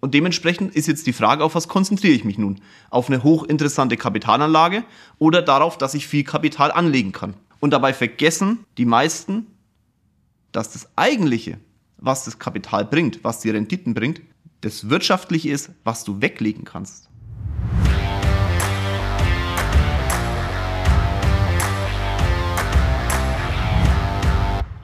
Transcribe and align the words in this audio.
Und 0.00 0.14
dementsprechend 0.14 0.76
ist 0.76 0.86
jetzt 0.86 1.08
die 1.08 1.12
Frage, 1.12 1.42
auf 1.42 1.56
was 1.56 1.66
konzentriere 1.66 2.14
ich 2.14 2.24
mich 2.24 2.38
nun? 2.38 2.60
Auf 2.88 3.08
eine 3.08 3.24
hochinteressante 3.24 3.96
Kapitalanlage 3.96 4.84
oder 5.18 5.42
darauf, 5.42 5.76
dass 5.76 5.94
ich 5.94 6.06
viel 6.06 6.22
Kapital 6.22 6.70
anlegen 6.70 7.10
kann? 7.10 7.34
Und 7.58 7.72
dabei 7.72 7.92
vergessen 7.92 8.64
die 8.76 8.84
meisten, 8.84 9.48
dass 10.52 10.72
das 10.72 10.88
eigentliche, 10.94 11.58
was 11.96 12.24
das 12.24 12.38
Kapital 12.38 12.84
bringt, 12.84 13.24
was 13.24 13.40
die 13.40 13.50
Renditen 13.50 13.92
bringt, 13.92 14.20
das 14.60 14.88
wirtschaftliche 14.88 15.50
ist, 15.50 15.70
was 15.82 16.04
du 16.04 16.22
weglegen 16.22 16.64
kannst. 16.64 17.08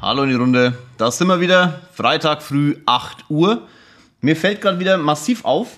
Hallo 0.00 0.24
in 0.24 0.30
die 0.30 0.34
Runde, 0.34 0.76
da 0.98 1.12
sind 1.12 1.28
wir 1.28 1.40
wieder, 1.40 1.82
Freitag 1.92 2.42
früh 2.42 2.76
8 2.84 3.26
Uhr. 3.30 3.68
Mir 4.24 4.36
fällt 4.36 4.62
gerade 4.62 4.78
wieder 4.78 4.96
massiv 4.96 5.44
auf, 5.44 5.76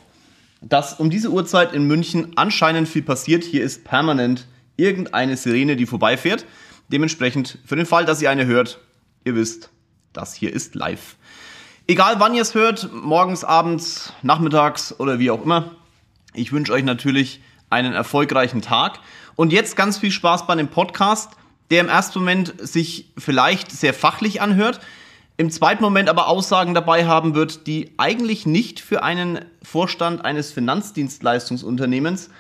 dass 0.61 1.01
um 1.01 1.11
diese 1.11 1.33
Uhrzeit 1.33 1.73
in 1.73 1.83
München 1.89 2.35
anscheinend 2.37 2.89
viel 2.89 3.03
passiert. 3.03 3.43
Hier 3.43 3.65
ist 3.65 3.83
permanent 3.83 4.47
irgendeine 4.77 5.37
Sirene, 5.37 5.75
die 5.75 5.85
vorbeifährt. 5.85 6.47
Dementsprechend, 6.87 7.59
für 7.67 7.75
den 7.75 7.87
Fall, 7.87 8.05
dass 8.05 8.23
ihr 8.23 8.31
eine 8.31 8.47
hört, 8.47 8.79
ihr 9.25 9.35
wisst, 9.35 9.71
das 10.13 10.33
hier 10.33 10.53
ist 10.53 10.77
live. 10.77 11.17
Egal 11.89 12.21
wann 12.21 12.37
ihr 12.37 12.43
es 12.43 12.55
hört, 12.55 12.89
morgens, 12.93 13.43
abends, 13.43 14.13
nachmittags 14.23 14.95
oder 15.01 15.19
wie 15.19 15.33
auch 15.33 15.43
immer, 15.43 15.75
ich 16.33 16.53
wünsche 16.53 16.73
euch 16.73 16.85
natürlich 16.85 17.41
einen 17.69 17.95
erfolgreichen 17.95 18.63
Tag. 18.63 19.01
Und 19.35 19.53
jetzt 19.53 19.75
ganz 19.75 19.99
viel 19.99 20.13
Spaß 20.13 20.47
bei 20.47 20.55
dem 20.55 20.69
Podcast, 20.69 21.33
der 21.71 21.81
im 21.81 21.89
ersten 21.89 22.21
Moment 22.21 22.55
sich 22.61 23.11
vielleicht 23.19 23.73
sehr 23.73 23.93
fachlich 23.93 24.41
anhört, 24.41 24.79
im 25.37 25.51
zweiten 25.51 25.83
Moment 25.83 26.09
aber 26.09 26.29
Aussagen 26.29 26.73
dabei 26.75 27.07
haben 27.07 27.35
wird, 27.35 27.67
die 27.67 27.93
eigentlich 27.99 28.47
nicht 28.47 28.81
für 28.81 29.03
einen 29.03 29.45
Vorstand 29.63 30.25
eines 30.25 30.51
Finanzdienstleistungsunternehmens 30.53 32.31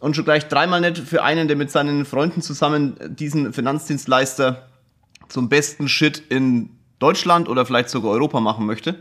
und 0.00 0.16
schon 0.16 0.24
gleich 0.24 0.48
dreimal 0.48 0.80
nicht 0.80 0.98
für 0.98 1.22
einen, 1.22 1.46
der 1.46 1.56
mit 1.56 1.70
seinen 1.70 2.04
Freunden 2.04 2.42
zusammen 2.42 2.96
diesen 3.08 3.52
Finanzdienstleister 3.52 4.68
zum 5.28 5.48
besten 5.48 5.88
Shit 5.88 6.22
in 6.28 6.70
Deutschland 6.98 7.48
oder 7.48 7.64
vielleicht 7.64 7.88
sogar 7.88 8.10
Europa 8.10 8.40
machen 8.40 8.66
möchte. 8.66 8.98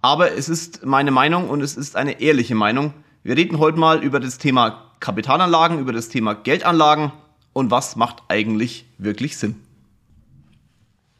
Aber 0.00 0.32
es 0.32 0.48
ist 0.48 0.84
meine 0.84 1.10
Meinung 1.10 1.48
und 1.48 1.62
es 1.62 1.76
ist 1.76 1.96
eine 1.96 2.20
ehrliche 2.20 2.54
Meinung. 2.54 2.94
Wir 3.24 3.36
reden 3.36 3.58
heute 3.58 3.78
mal 3.78 4.02
über 4.02 4.20
das 4.20 4.38
Thema 4.38 4.92
Kapitalanlagen, 5.00 5.78
über 5.78 5.92
das 5.92 6.08
Thema 6.08 6.34
Geldanlagen 6.34 7.12
und 7.52 7.70
was 7.70 7.96
macht 7.96 8.22
eigentlich 8.28 8.86
wirklich 8.98 9.36
Sinn. 9.36 9.56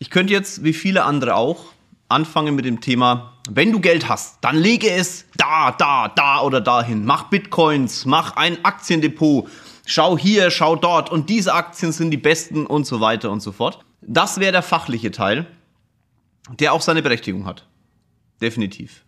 Ich 0.02 0.10
könnte 0.10 0.32
jetzt, 0.32 0.64
wie 0.64 0.72
viele 0.72 1.04
andere 1.04 1.36
auch, 1.36 1.66
anfangen 2.08 2.56
mit 2.56 2.64
dem 2.64 2.80
Thema, 2.80 3.34
wenn 3.48 3.70
du 3.70 3.78
Geld 3.78 4.08
hast, 4.08 4.38
dann 4.40 4.56
lege 4.56 4.90
es 4.90 5.26
da, 5.36 5.70
da, 5.70 6.08
da 6.08 6.40
oder 6.40 6.60
dahin. 6.60 7.04
Mach 7.04 7.30
Bitcoins, 7.30 8.04
mach 8.04 8.34
ein 8.34 8.64
Aktiendepot, 8.64 9.48
schau 9.86 10.18
hier, 10.18 10.50
schau 10.50 10.74
dort 10.74 11.12
und 11.12 11.30
diese 11.30 11.54
Aktien 11.54 11.92
sind 11.92 12.10
die 12.10 12.16
besten 12.16 12.66
und 12.66 12.84
so 12.84 13.00
weiter 13.00 13.30
und 13.30 13.42
so 13.42 13.52
fort. 13.52 13.84
Das 14.00 14.40
wäre 14.40 14.50
der 14.50 14.62
fachliche 14.62 15.12
Teil, 15.12 15.46
der 16.50 16.72
auch 16.72 16.80
seine 16.80 17.00
Berechtigung 17.00 17.46
hat. 17.46 17.68
Definitiv. 18.40 19.04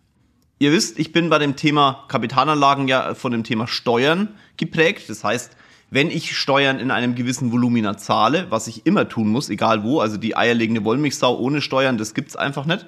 Ihr 0.59 0.71
wisst, 0.71 0.97
ich 0.97 1.11
bin 1.11 1.29
bei 1.29 1.39
dem 1.39 1.57
Thema 1.57 2.05
Kapitalanlagen 2.07 2.87
ja 2.87 3.15
von 3.15 3.33
dem 3.33 3.43
Thema 3.43 3.67
Steuern 3.67 4.29
geprägt. 4.55 5.09
Das 5.09 5.25
heißt, 5.25 5.57
wenn 5.95 6.11
ich 6.11 6.37
Steuern 6.37 6.79
in 6.79 6.91
einem 6.91 7.15
gewissen 7.15 7.53
Volumina 7.53 7.95
zahle, 7.97 8.47
was 8.49 8.67
ich 8.67 8.85
immer 8.85 9.07
tun 9.07 9.29
muss, 9.29 9.49
egal 9.49 9.85
wo, 9.85 10.01
also 10.01 10.17
die 10.17 10.35
eierlegende 10.35 10.83
Wollmilchsau 10.83 11.39
ohne 11.39 11.61
Steuern, 11.61 11.97
das 11.97 12.13
gibt's 12.13 12.35
einfach 12.35 12.65
nicht, 12.65 12.85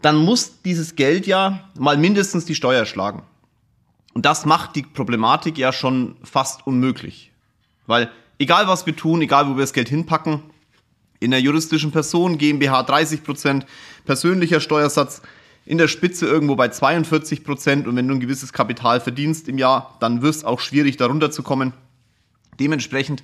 dann 0.00 0.14
muss 0.14 0.62
dieses 0.62 0.94
Geld 0.94 1.26
ja 1.26 1.68
mal 1.76 1.96
mindestens 1.98 2.44
die 2.44 2.54
Steuer 2.54 2.86
schlagen. 2.86 3.24
Und 4.14 4.24
das 4.24 4.46
macht 4.46 4.76
die 4.76 4.82
Problematik 4.82 5.58
ja 5.58 5.72
schon 5.72 6.14
fast 6.22 6.64
unmöglich. 6.64 7.32
Weil 7.88 8.08
egal 8.38 8.68
was 8.68 8.86
wir 8.86 8.94
tun, 8.94 9.20
egal 9.20 9.48
wo 9.48 9.56
wir 9.56 9.62
das 9.62 9.72
Geld 9.72 9.88
hinpacken, 9.88 10.44
in 11.18 11.32
der 11.32 11.40
juristischen 11.40 11.90
Person 11.90 12.38
GmbH 12.38 12.82
30%, 12.82 13.64
persönlicher 14.04 14.60
Steuersatz 14.60 15.22
in 15.70 15.78
der 15.78 15.86
Spitze 15.86 16.26
irgendwo 16.26 16.56
bei 16.56 16.66
42 16.66 17.44
Prozent 17.44 17.86
und 17.86 17.94
wenn 17.94 18.08
du 18.08 18.14
ein 18.14 18.18
gewisses 18.18 18.52
Kapital 18.52 18.98
verdienst 18.98 19.46
im 19.46 19.56
Jahr, 19.56 19.96
dann 20.00 20.20
wirst 20.20 20.44
auch 20.44 20.58
schwierig 20.58 20.96
darunter 20.96 21.30
zu 21.30 21.44
kommen. 21.44 21.72
Dementsprechend 22.58 23.22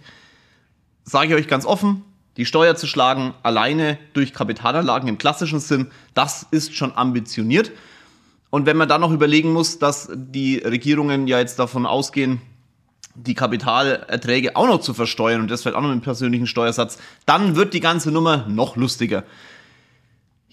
sage 1.02 1.30
ich 1.30 1.34
euch 1.34 1.48
ganz 1.48 1.66
offen, 1.66 2.04
die 2.36 2.44
Steuer 2.44 2.76
zu 2.76 2.86
schlagen 2.86 3.34
alleine 3.42 3.98
durch 4.12 4.32
Kapitalanlagen 4.32 5.08
im 5.08 5.18
klassischen 5.18 5.58
Sinn, 5.58 5.88
das 6.14 6.46
ist 6.52 6.76
schon 6.76 6.96
ambitioniert. 6.96 7.72
Und 8.50 8.64
wenn 8.64 8.76
man 8.76 8.88
dann 8.88 9.00
noch 9.00 9.10
überlegen 9.10 9.52
muss, 9.52 9.80
dass 9.80 10.08
die 10.14 10.58
Regierungen 10.58 11.26
ja 11.26 11.40
jetzt 11.40 11.58
davon 11.58 11.84
ausgehen, 11.84 12.40
die 13.16 13.34
Kapitalerträge 13.34 14.54
auch 14.54 14.68
noch 14.68 14.80
zu 14.80 14.94
versteuern 14.94 15.40
und 15.40 15.50
das 15.50 15.62
vielleicht 15.62 15.76
auch 15.76 15.80
noch 15.80 15.88
mit 15.88 15.94
einem 15.94 16.02
persönlichen 16.02 16.46
Steuersatz, 16.46 16.98
dann 17.24 17.56
wird 17.56 17.74
die 17.74 17.80
ganze 17.80 18.12
Nummer 18.12 18.46
noch 18.46 18.76
lustiger. 18.76 19.24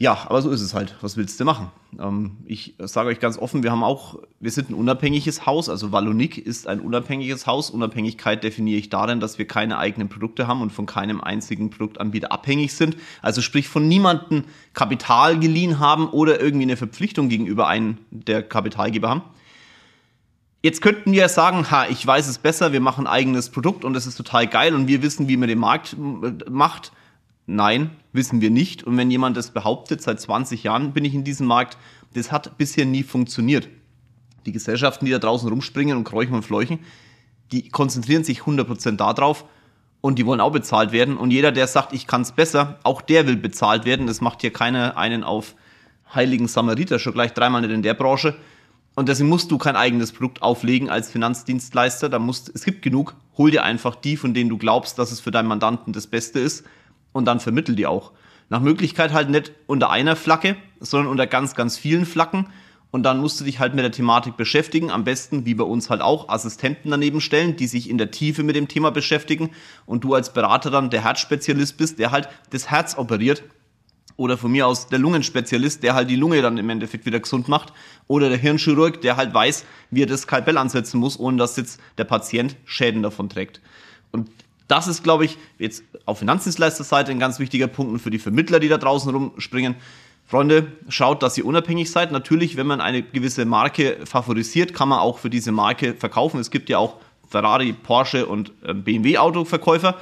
Ja, 0.04 0.26
aber 0.28 0.42
so 0.42 0.52
ist 0.52 0.60
es 0.60 0.74
halt. 0.74 0.98
Was 1.00 1.16
willst 1.16 1.40
du 1.40 1.46
machen? 1.46 1.72
Ähm, 1.98 2.36
ich 2.44 2.76
sage 2.78 3.08
euch 3.08 3.22
ganz 3.22 3.38
offen, 3.38 3.64
wir 3.64 3.72
haben 3.72 3.86
auch, 3.86 4.20
wir 4.42 4.52
sind 4.52 4.70
ein 4.70 4.74
unabhängiges 4.74 5.46
Haus, 5.46 5.70
also 5.70 5.94
Wallonik 5.94 6.38
ist 6.38 6.68
ein 6.68 6.82
unabhängiges 6.82 7.48
Haus. 7.48 7.70
Unabhängigkeit 7.70 8.44
definiere 8.44 8.78
ich 8.80 8.90
darin, 8.90 9.22
dass 9.22 9.38
wir 9.38 9.48
keine 9.48 9.78
eigenen 9.78 10.10
Produkte 10.10 10.46
haben 10.46 10.62
und 10.62 10.74
von 10.74 10.88
keinem 10.88 11.22
einzigen 11.22 11.70
Produktanbieter 11.70 12.34
abhängig 12.34 12.74
sind. 12.74 12.98
Also 13.22 13.42
sprich 13.42 13.70
von 13.70 13.88
niemandem 13.88 14.44
Kapital 14.74 15.40
geliehen 15.40 15.80
haben 15.80 16.10
oder 16.10 16.42
irgendwie 16.42 16.64
eine 16.64 16.76
Verpflichtung 16.76 17.30
gegenüber 17.30 17.70
einem 17.70 17.98
der 18.12 18.44
Kapitalgeber 18.44 19.08
haben. 19.08 19.22
Jetzt 20.62 20.82
könnten 20.82 21.14
wir 21.14 21.30
sagen, 21.30 21.72
ha, 21.72 21.86
ich 21.88 22.06
weiß 22.06 22.28
es 22.28 22.40
besser, 22.40 22.74
wir 22.74 22.82
machen 22.82 23.08
ein 23.08 23.14
eigenes 23.14 23.52
Produkt 23.52 23.86
und 23.86 23.96
es 23.96 24.06
ist 24.06 24.16
total 24.16 24.48
geil 24.48 24.76
und 24.76 24.88
wir 24.88 25.02
wissen, 25.02 25.30
wie 25.30 25.38
man 25.38 25.48
den 25.48 25.60
Markt 25.60 25.94
äh, 25.94 26.50
macht. 26.50 26.92
Nein, 27.46 27.92
wissen 28.14 28.42
wir 28.42 28.50
nicht. 28.50 28.84
Und 28.84 28.98
wenn 28.98 29.12
jemand 29.12 29.36
das 29.36 29.52
behauptet, 29.52 30.02
seit 30.02 30.20
20 30.20 30.64
Jahren 30.64 30.94
bin 30.94 31.04
ich 31.04 31.14
in 31.14 31.24
diesem 31.24 31.48
Markt, 31.48 31.78
das 32.14 32.32
hat 32.32 32.58
bisher 32.58 32.86
nie 32.86 33.04
funktioniert. 33.04 33.68
Die 34.46 34.52
Gesellschaften, 34.52 35.06
die 35.06 35.12
da 35.12 35.20
draußen 35.20 35.50
rumspringen 35.50 35.98
und 35.98 36.04
kräuchen 36.04 36.36
und 36.36 36.44
fleuchen, 36.44 36.80
die 37.52 37.70
konzentrieren 37.70 38.24
sich 38.24 38.42
100% 38.42 38.96
darauf 38.96 39.46
und 40.02 40.20
die 40.20 40.26
wollen 40.26 40.42
auch 40.42 40.52
bezahlt 40.52 40.92
werden. 40.92 41.18
Und 41.18 41.32
jeder, 41.32 41.52
der 41.52 41.68
sagt, 41.68 41.94
ich 41.94 42.08
kann 42.08 42.22
es 42.22 42.32
besser, 42.32 42.80
auch 42.84 43.02
der 43.02 43.28
will 43.28 43.38
bezahlt 43.38 43.86
werden. 43.86 44.08
Das 44.08 44.22
macht 44.22 44.42
hier 44.42 44.52
keiner 44.52 44.98
einen 44.98 45.24
auf 45.24 45.56
heiligen 46.14 46.48
Samariter, 46.48 47.00
schon 47.00 47.14
gleich 47.14 47.34
dreimal 47.34 47.62
nicht 47.62 47.72
in 47.72 47.84
der 47.84 47.94
Branche. 47.94 48.36
Und 48.96 49.10
deswegen 49.10 49.30
musst 49.30 49.50
du 49.50 49.58
kein 49.58 49.76
eigenes 49.76 50.12
Produkt 50.12 50.42
auflegen 50.42 50.90
als 50.90 51.10
Finanzdienstleister. 51.10 52.10
Da 52.10 52.20
musst, 52.20 52.52
es 52.54 52.64
gibt 52.64 52.84
genug. 52.84 53.16
Hol 53.38 53.50
dir 53.50 53.64
einfach 53.64 53.96
die, 53.96 54.18
von 54.18 54.34
denen 54.34 54.50
du 54.50 54.58
glaubst, 54.58 55.00
dass 55.00 55.12
es 55.12 55.20
für 55.20 55.32
deinen 55.32 55.48
Mandanten 55.48 55.94
das 55.94 56.08
Beste 56.08 56.40
ist 56.40 56.64
und 57.14 57.26
dann 57.26 57.40
vermittel 57.40 57.76
die 57.76 57.88
auch. 57.88 58.12
Nach 58.50 58.60
Möglichkeit 58.60 59.14
halt 59.14 59.30
nicht 59.30 59.52
unter 59.68 59.90
einer 59.90 60.16
Flagge, 60.16 60.58
sondern 60.80 61.10
unter 61.10 61.26
ganz, 61.28 61.56
ganz 61.56 61.78
vielen 61.78 62.06
Flaggen. 62.06 62.48
Und 62.92 63.02
dann 63.02 63.20
musst 63.20 63.40
du 63.40 63.44
dich 63.44 63.60
halt 63.60 63.74
mit 63.74 63.84
der 63.84 63.92
Thematik 63.92 64.38
beschäftigen. 64.38 64.92
Am 64.92 65.04
besten, 65.04 65.46
wie 65.48 65.56
bei 65.56 65.64
uns 65.64 65.90
halt 65.90 66.02
auch, 66.02 66.30
Assistenten 66.30 66.92
daneben 66.92 67.22
stellen, 67.22 67.56
die 67.56 67.66
sich 67.66 67.90
in 67.90 67.98
der 67.98 68.12
Tiefe 68.12 68.44
mit 68.44 68.56
dem 68.56 68.68
Thema 68.68 68.92
beschäftigen. 68.92 69.50
Und 69.88 70.04
du 70.04 70.14
als 70.14 70.34
Berater 70.34 70.70
dann 70.70 70.92
der 70.92 71.04
Herzspezialist 71.04 71.78
bist, 71.78 71.98
der 71.98 72.12
halt 72.12 72.30
das 72.52 72.70
Herz 72.70 72.96
operiert. 72.96 73.44
Oder 74.16 74.38
von 74.38 74.52
mir 74.52 74.68
aus 74.68 74.90
der 74.90 75.00
Lungenspezialist, 75.00 75.82
der 75.82 75.96
halt 75.96 76.12
die 76.12 76.16
Lunge 76.16 76.44
dann 76.44 76.60
im 76.60 76.70
Endeffekt 76.70 77.08
wieder 77.08 77.20
gesund 77.20 77.48
macht. 77.48 77.74
Oder 78.08 78.30
der 78.30 78.38
Hirnchirurg, 78.38 79.02
der 79.02 79.18
halt 79.18 79.34
weiß, 79.34 79.66
wie 79.90 80.04
er 80.04 80.08
das 80.08 80.28
Kalbell 80.28 80.60
ansetzen 80.60 81.00
muss, 81.00 81.20
ohne 81.20 81.38
dass 81.38 81.58
jetzt 81.58 81.80
der 81.98 82.04
Patient 82.04 82.56
Schäden 82.66 83.02
davon 83.02 83.28
trägt. 83.28 83.60
Und 84.12 84.30
das 84.68 84.88
ist, 84.88 85.04
glaube 85.04 85.26
ich, 85.26 85.38
jetzt 85.60 85.84
auf 86.06 86.20
Finanzdienstleisterseite 86.20 87.12
ein 87.12 87.20
ganz 87.20 87.40
wichtiger 87.40 87.68
Punkt 87.68 87.92
und 87.92 88.00
für 88.00 88.12
die 88.12 88.20
Vermittler, 88.20 88.60
die 88.60 88.70
da 88.70 88.78
draußen 88.78 89.14
rumspringen. 89.14 89.76
Freunde, 90.26 90.72
schaut, 90.88 91.22
dass 91.22 91.38
ihr 91.38 91.46
unabhängig 91.46 91.92
seid. 91.92 92.12
Natürlich, 92.12 92.56
wenn 92.56 92.66
man 92.66 92.82
eine 92.82 93.04
gewisse 93.04 93.46
Marke 93.46 93.98
favorisiert, 94.06 94.74
kann 94.74 94.90
man 94.90 95.00
auch 95.00 95.20
für 95.20 95.30
diese 95.30 95.52
Marke 95.52 95.96
verkaufen. 95.96 96.40
Es 96.40 96.50
gibt 96.50 96.70
ja 96.70 96.78
auch 96.78 96.98
Ferrari, 97.28 97.74
Porsche 97.74 98.26
und 98.26 98.52
ähm, 98.66 98.84
BMW 98.84 99.18
Autoverkäufer. 99.18 99.98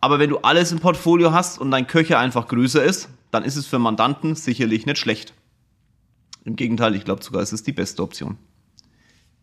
Aber 0.00 0.18
wenn 0.18 0.30
du 0.30 0.38
alles 0.38 0.70
im 0.70 0.78
Portfolio 0.78 1.32
hast 1.32 1.58
und 1.58 1.70
dein 1.70 1.86
Köcher 1.86 2.18
einfach 2.18 2.46
größer 2.46 2.82
ist, 2.82 3.08
dann 3.30 3.42
ist 3.42 3.56
es 3.56 3.66
für 3.66 3.78
Mandanten 3.78 4.36
sicherlich 4.36 4.86
nicht 4.86 4.98
schlecht. 4.98 5.34
Im 6.44 6.56
Gegenteil, 6.56 6.94
ich 6.94 7.04
glaube 7.04 7.22
sogar, 7.22 7.42
es 7.42 7.52
ist 7.52 7.66
die 7.66 7.72
beste 7.72 8.02
Option. 8.02 8.38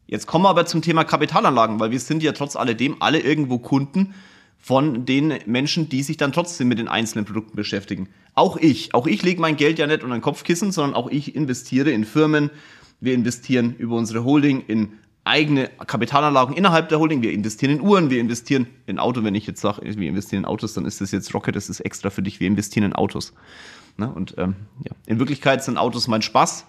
Jetzt 0.08 0.28
kommen 0.28 0.46
wir 0.46 0.50
aber 0.50 0.66
zum 0.66 0.82
Thema 0.82 1.04
Kapitalanlagen, 1.04 1.80
weil 1.80 1.92
wir 1.92 2.00
sind 2.00 2.22
ja 2.22 2.32
trotz 2.32 2.56
alledem 2.56 2.98
alle 3.00 3.20
irgendwo 3.20 3.58
Kunden 3.58 4.14
von 4.60 5.06
den 5.06 5.34
Menschen, 5.46 5.90
die 5.90 6.04
sich 6.04 6.18
dann 6.18 6.32
trotzdem 6.32 6.68
mit 6.68 6.80
den 6.80 6.88
einzelnen 6.88 7.26
Produkten 7.26 7.56
beschäftigen. 7.56 8.10
Auch 8.34 8.58
ich, 8.58 8.94
auch 8.94 9.08
ich 9.08 9.24
lege 9.24 9.42
mein 9.42 9.58
Geld 9.58 9.80
ja 9.80 9.88
nicht 9.88 10.04
unter 10.04 10.16
den 10.16 10.22
Kopfkissen, 10.22 10.72
sondern 10.72 10.96
auch 10.96 11.10
ich 11.10 11.36
investiere 11.36 11.92
in 11.92 12.04
Firmen. 12.04 12.50
Wir 13.00 13.14
investieren 13.14 13.76
über 13.78 13.96
unsere 13.96 14.24
Holding 14.24 14.64
in 14.68 14.94
eigene 15.24 15.70
Kapitalanlagen 15.86 16.56
innerhalb 16.56 16.90
der 16.90 17.00
Holding. 17.00 17.22
Wir 17.22 17.32
investieren 17.32 17.74
in 17.74 17.82
Uhren, 17.82 18.10
wir 18.10 18.20
investieren 18.20 18.68
in 18.86 19.00
Auto. 19.00 19.24
Wenn 19.24 19.36
ich 19.36 19.48
jetzt 19.48 19.62
sage, 19.62 19.82
wir 19.84 20.10
investieren 20.10 20.44
in 20.44 20.46
Autos, 20.46 20.74
dann 20.74 20.86
ist 20.86 21.02
das 21.02 21.12
jetzt 21.12 21.34
Rocket, 21.34 21.56
das 21.56 21.70
ist 21.70 21.80
extra 21.82 22.10
für 22.10 22.22
dich. 22.22 22.40
Wir 22.40 22.48
investieren 22.48 22.86
in 22.86 22.94
Autos. 22.94 23.34
Ne? 23.98 24.12
Und 24.12 24.36
ähm, 24.38 24.56
ja. 24.84 24.92
in 25.08 25.20
Wirklichkeit 25.20 25.64
sind 25.64 25.78
Autos 25.78 26.08
mein 26.08 26.22
Spaß. 26.22 26.66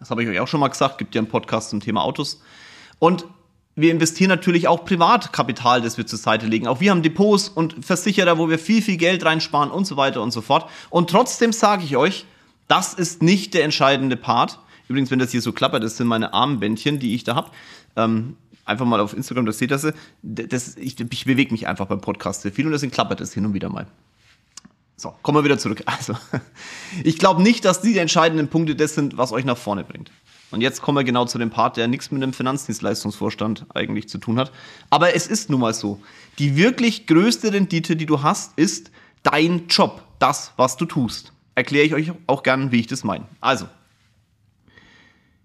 Das 0.00 0.10
habe 0.10 0.22
ich 0.22 0.28
euch 0.28 0.40
auch 0.40 0.48
schon 0.48 0.60
mal 0.60 0.68
gesagt, 0.68 0.98
gibt 0.98 1.14
ja 1.14 1.20
einen 1.20 1.28
Podcast 1.28 1.70
zum 1.70 1.80
Thema 1.80 2.02
Autos. 2.02 2.42
Und 2.98 3.26
wir 3.76 3.92
investieren 3.92 4.30
natürlich 4.30 4.66
auch 4.66 4.84
Privatkapital, 4.84 5.82
das 5.82 5.98
wir 5.98 6.06
zur 6.06 6.18
Seite 6.18 6.46
legen. 6.46 6.66
Auch 6.66 6.80
wir 6.80 6.90
haben 6.90 7.02
Depots 7.02 7.48
und 7.48 7.84
Versicherer, 7.84 8.38
wo 8.38 8.48
wir 8.48 8.58
viel, 8.58 8.82
viel 8.82 8.96
Geld 8.96 9.24
reinsparen 9.24 9.70
und 9.70 9.86
so 9.86 9.96
weiter 9.96 10.22
und 10.22 10.32
so 10.32 10.40
fort. 10.40 10.68
Und 10.88 11.10
trotzdem 11.10 11.52
sage 11.52 11.84
ich 11.84 11.96
euch, 11.96 12.24
das 12.66 12.94
ist 12.94 13.22
nicht 13.22 13.54
der 13.54 13.64
entscheidende 13.64 14.16
Part. 14.16 14.58
Übrigens, 14.88 15.10
wenn 15.10 15.18
das 15.18 15.30
hier 15.30 15.42
so 15.42 15.52
klappert, 15.52 15.84
das 15.84 15.96
sind 15.96 16.06
meine 16.06 16.32
Armbändchen, 16.32 16.98
die 16.98 17.14
ich 17.14 17.24
da 17.24 17.34
habe. 17.34 17.50
Ähm, 17.96 18.36
einfach 18.64 18.86
mal 18.86 19.00
auf 19.00 19.14
Instagram, 19.14 19.46
das 19.46 19.58
seht 19.58 19.70
ihr. 19.70 19.94
Das, 20.22 20.76
ich, 20.76 20.98
ich 20.98 21.24
bewege 21.24 21.52
mich 21.52 21.68
einfach 21.68 21.86
beim 21.86 22.00
Podcast 22.00 22.42
sehr 22.42 22.52
viel 22.52 22.66
und 22.66 22.72
deswegen 22.72 22.92
klappert 22.92 23.20
es 23.20 23.34
hin 23.34 23.44
und 23.44 23.54
wieder 23.54 23.68
mal. 23.68 23.86
So, 25.00 25.14
kommen 25.22 25.38
wir 25.38 25.44
wieder 25.44 25.58
zurück. 25.58 25.82
Also, 25.86 26.14
ich 27.04 27.16
glaube 27.16 27.42
nicht, 27.42 27.64
dass 27.64 27.80
die 27.80 27.96
entscheidenden 27.96 28.48
Punkte 28.48 28.74
das 28.76 28.94
sind, 28.94 29.16
was 29.16 29.32
euch 29.32 29.46
nach 29.46 29.56
vorne 29.56 29.82
bringt. 29.82 30.10
Und 30.50 30.60
jetzt 30.60 30.82
kommen 30.82 30.98
wir 30.98 31.04
genau 31.04 31.24
zu 31.24 31.38
dem 31.38 31.48
Part, 31.48 31.78
der 31.78 31.88
nichts 31.88 32.10
mit 32.10 32.22
dem 32.22 32.34
Finanzdienstleistungsvorstand 32.34 33.64
eigentlich 33.72 34.10
zu 34.10 34.18
tun 34.18 34.38
hat. 34.38 34.52
Aber 34.90 35.14
es 35.14 35.26
ist 35.26 35.48
nun 35.48 35.60
mal 35.60 35.72
so. 35.72 36.02
Die 36.38 36.54
wirklich 36.56 37.06
größte 37.06 37.50
Rendite, 37.50 37.96
die 37.96 38.04
du 38.04 38.22
hast, 38.22 38.58
ist 38.58 38.90
dein 39.22 39.68
Job. 39.68 40.02
Das, 40.18 40.52
was 40.56 40.76
du 40.76 40.84
tust. 40.84 41.32
Erkläre 41.54 41.86
ich 41.86 41.94
euch 41.94 42.12
auch 42.26 42.42
gern, 42.42 42.70
wie 42.70 42.80
ich 42.80 42.86
das 42.86 43.02
meine. 43.02 43.24
Also, 43.40 43.68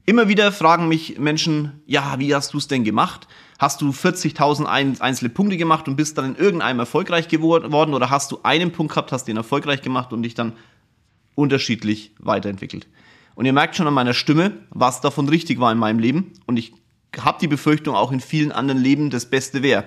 Immer 0.07 0.27
wieder 0.27 0.51
fragen 0.51 0.87
mich 0.87 1.17
Menschen, 1.17 1.81
ja, 1.87 2.19
wie 2.19 2.35
hast 2.35 2.53
du 2.53 2.59
es 2.59 2.67
denn 2.67 2.83
gemacht? 2.83 3.27
Hast 3.57 3.81
du 3.81 3.89
40.000 3.89 4.65
einzelne 4.99 5.29
Punkte 5.29 5.55
gemacht 5.55 5.87
und 5.87 5.95
bist 5.95 6.17
dann 6.17 6.25
in 6.25 6.35
irgendeinem 6.35 6.79
erfolgreich 6.79 7.27
geworden 7.29 7.93
oder 7.93 8.09
hast 8.09 8.31
du 8.31 8.39
einen 8.43 8.71
Punkt 8.71 8.93
gehabt, 8.93 9.11
hast 9.11 9.25
den 9.25 9.37
erfolgreich 9.37 9.81
gemacht 9.81 10.11
und 10.11 10.23
dich 10.23 10.33
dann 10.33 10.53
unterschiedlich 11.35 12.13
weiterentwickelt? 12.19 12.87
Und 13.35 13.45
ihr 13.45 13.53
merkt 13.53 13.75
schon 13.75 13.87
an 13.87 13.93
meiner 13.93 14.13
Stimme, 14.13 14.51
was 14.71 15.01
davon 15.01 15.29
richtig 15.29 15.59
war 15.59 15.71
in 15.71 15.77
meinem 15.77 15.99
Leben 15.99 16.33
und 16.45 16.57
ich 16.57 16.73
habe 17.17 17.37
die 17.39 17.47
Befürchtung 17.47 17.95
auch 17.95 18.11
in 18.11 18.19
vielen 18.19 18.51
anderen 18.51 18.81
Leben 18.81 19.09
das 19.09 19.29
Beste 19.29 19.63
wäre. 19.63 19.85